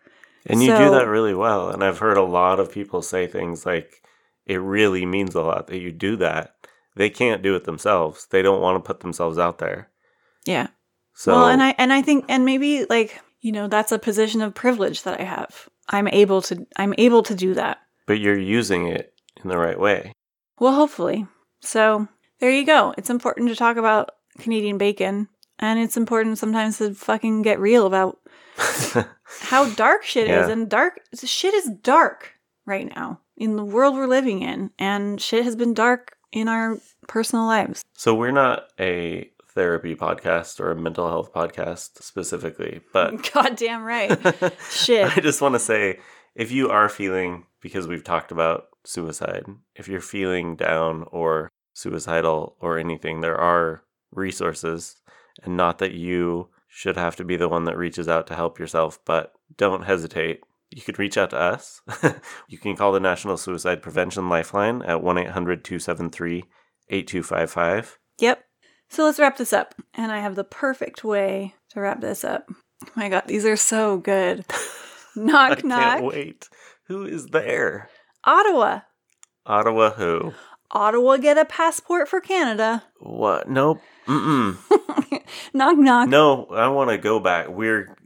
[0.46, 1.70] And you do that really well.
[1.70, 4.02] And I've heard a lot of people say things like,
[4.44, 6.53] it really means a lot that you do that.
[6.96, 8.26] They can't do it themselves.
[8.30, 9.90] They don't want to put themselves out there.
[10.46, 10.68] Yeah.
[11.14, 14.42] So, well, and I and I think and maybe like you know that's a position
[14.42, 15.68] of privilege that I have.
[15.88, 17.78] I'm able to I'm able to do that.
[18.06, 20.12] but you're using it in the right way.
[20.58, 21.26] Well, hopefully.
[21.60, 22.08] So
[22.40, 22.94] there you go.
[22.98, 25.28] It's important to talk about Canadian bacon,
[25.58, 28.18] and it's important sometimes to fucking get real about
[29.40, 30.48] how dark shit is.
[30.48, 32.34] And dark shit is dark
[32.66, 36.78] right now in the world we're living in, and shit has been dark in our
[37.08, 37.82] personal lives.
[37.94, 44.18] So we're not a therapy podcast or a mental health podcast specifically, but Goddamn right.
[44.70, 45.06] shit.
[45.16, 46.00] I just want to say
[46.34, 52.56] if you are feeling, because we've talked about suicide, if you're feeling down or suicidal
[52.60, 54.96] or anything, there are resources,
[55.44, 58.58] and not that you should have to be the one that reaches out to help
[58.58, 60.40] yourself, but don't hesitate.
[60.74, 61.80] You could reach out to us.
[62.48, 66.42] you can call the National Suicide Prevention Lifeline at 1 800 273
[66.88, 67.98] 8255.
[68.18, 68.44] Yep.
[68.88, 69.76] So let's wrap this up.
[69.94, 72.46] And I have the perfect way to wrap this up.
[72.50, 74.44] Oh my god, these are so good.
[75.16, 75.98] knock I knock.
[75.98, 76.48] can't wait.
[76.88, 77.88] Who is there?
[78.24, 78.80] Ottawa.
[79.46, 80.34] Ottawa who?
[80.72, 82.82] Ottawa get a passport for Canada.
[82.98, 83.48] What?
[83.48, 83.78] Nope.
[84.08, 84.56] Mm-mm.
[85.54, 86.08] knock knock.
[86.08, 87.48] No, I want to go back.
[87.48, 87.96] We're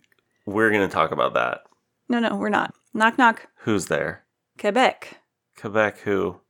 [0.44, 1.62] we're going to talk about that.
[2.08, 2.74] No, no, we're not.
[2.94, 3.46] Knock knock.
[3.60, 4.24] Who's there?
[4.58, 5.18] Quebec.
[5.58, 6.40] Quebec who?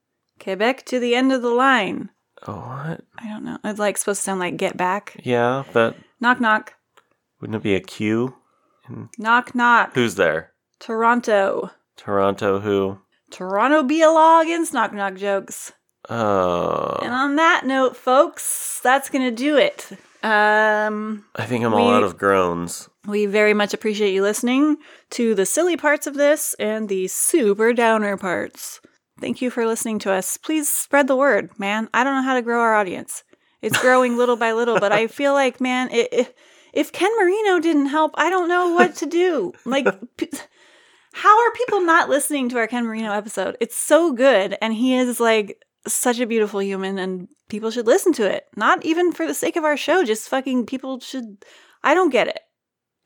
[0.41, 2.11] Quebec to the end of the line.
[2.47, 3.01] Oh, what?
[3.19, 3.59] I don't know.
[3.65, 5.17] It's like supposed to sound like get back.
[5.25, 6.75] Yeah, but Knock knock.
[7.41, 8.37] wouldn't it be a Q?
[9.19, 9.95] Knock knock.
[9.95, 10.53] Who's there?
[10.79, 11.71] Toronto.
[11.97, 12.99] Toronto who?
[13.31, 15.73] Toronto be a law against knock knock jokes.
[16.09, 16.99] Oh.
[17.03, 19.91] And on that note, folks, that's gonna do it.
[20.23, 22.89] Um I think I'm all we- out of groans.
[23.09, 24.77] We very much appreciate you listening
[25.11, 28.83] to the silly parts of this and the super downer parts.
[29.19, 30.37] Thank you for listening to us.
[30.37, 31.89] Please spread the word, man.
[31.95, 33.25] I don't know how to grow our audience.
[33.63, 36.29] It's growing little by little, but I feel like, man, i i
[36.75, 39.55] if Ken Marino didn't help, I don't know what to do.
[39.65, 39.87] Like,
[40.19, 40.31] p-
[41.15, 43.57] how are people not listening to our Ken Marino episode?
[43.59, 48.13] It's so good, and he is like such a beautiful human, and people should listen
[48.13, 48.45] to it.
[48.55, 51.43] Not even for the sake of our show, just fucking people should.
[51.83, 52.41] I don't get it.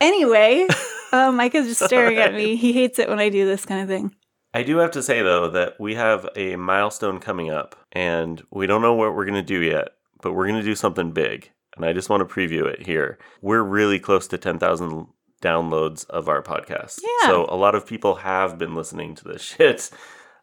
[0.03, 0.67] Anyway,
[1.13, 2.57] uh, Mike is just staring at me.
[2.57, 4.15] He hates it when I do this kind of thing.
[4.53, 8.67] I do have to say though that we have a milestone coming up and we
[8.67, 9.91] don't know what we're going to do yet,
[10.21, 11.51] but we're going to do something big.
[11.77, 13.19] And I just want to preview it here.
[13.41, 15.07] We're really close to 10,000
[15.41, 17.01] downloads of our podcast.
[17.03, 17.29] Yeah.
[17.29, 19.89] So a lot of people have been listening to this shit.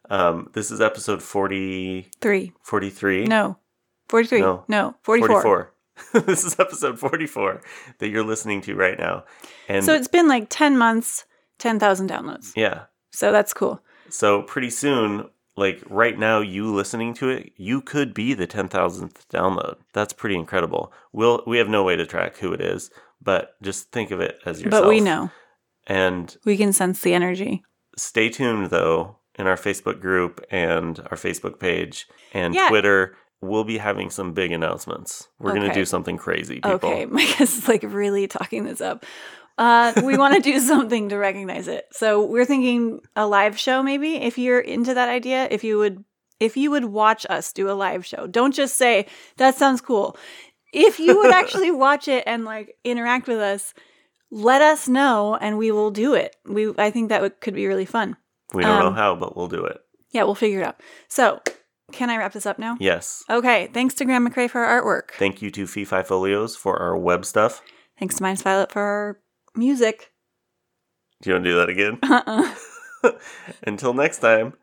[0.10, 2.53] Um, this is episode 43.
[2.64, 3.26] 43.
[3.26, 3.57] No.
[4.07, 4.41] 43.
[4.41, 4.64] No.
[4.68, 4.95] No.
[5.03, 5.74] 44.
[6.14, 7.62] this is episode 44
[8.00, 9.24] that you're listening to right now.
[9.68, 11.26] And so it's been like 10 months,
[11.60, 12.52] 10,000 downloads.
[12.56, 12.84] yeah.
[13.12, 13.82] So that's cool.
[14.10, 19.26] So pretty soon, like right now, you listening to it, you could be the 10,000th
[19.34, 19.76] download.
[19.93, 20.93] That's pretty incredible.
[21.12, 22.91] We'll, we have no way to track who it is,
[23.22, 24.84] but just think of it as yourself.
[24.84, 25.32] But we know.
[25.88, 27.64] And We can sense the energy.
[27.97, 32.70] stay tuned though in our Facebook group and our Facebook page and Yeah.
[32.70, 33.16] Twitter.
[33.42, 35.30] We'll be having some big announcements.
[35.40, 36.72] We're going to do something crazy, people.
[36.72, 39.06] Okay, Micah's like really talking this up.
[39.58, 41.86] Uh, we want to do something to recognize it.
[41.92, 44.16] So we're thinking a live show, maybe.
[44.16, 46.04] If you're into that idea, if you would,
[46.40, 49.06] if you would watch us do a live show, don't just say
[49.38, 50.18] that sounds cool.
[50.74, 53.74] If you would actually watch it and like interact with us,
[54.32, 56.36] let us know, and we will do it.
[56.46, 58.16] We, I think that would, could be really fun.
[58.54, 59.80] We don't know Um, how, but we'll do it.
[60.12, 60.80] Yeah, we'll figure it out.
[61.08, 61.42] So,
[61.92, 62.78] can I wrap this up now?
[62.80, 63.24] Yes.
[63.30, 63.68] Okay.
[63.74, 65.12] Thanks to Graham McRae for our artwork.
[65.18, 67.62] Thank you to Fee Fi Folios for our web stuff.
[68.00, 69.20] Thanks to Minus Violet for our
[69.56, 70.12] music.
[71.22, 72.00] Do you want to do that again?
[72.04, 73.12] Uh-uh.
[73.64, 74.54] Until next time,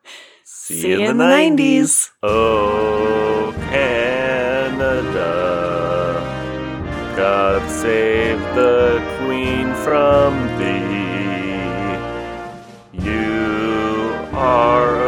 [0.45, 2.11] see, See you in, the, 90s.
[2.23, 5.35] Oh, Canada.
[7.17, 10.87] God save the Queen from thee.
[12.93, 15.06] You are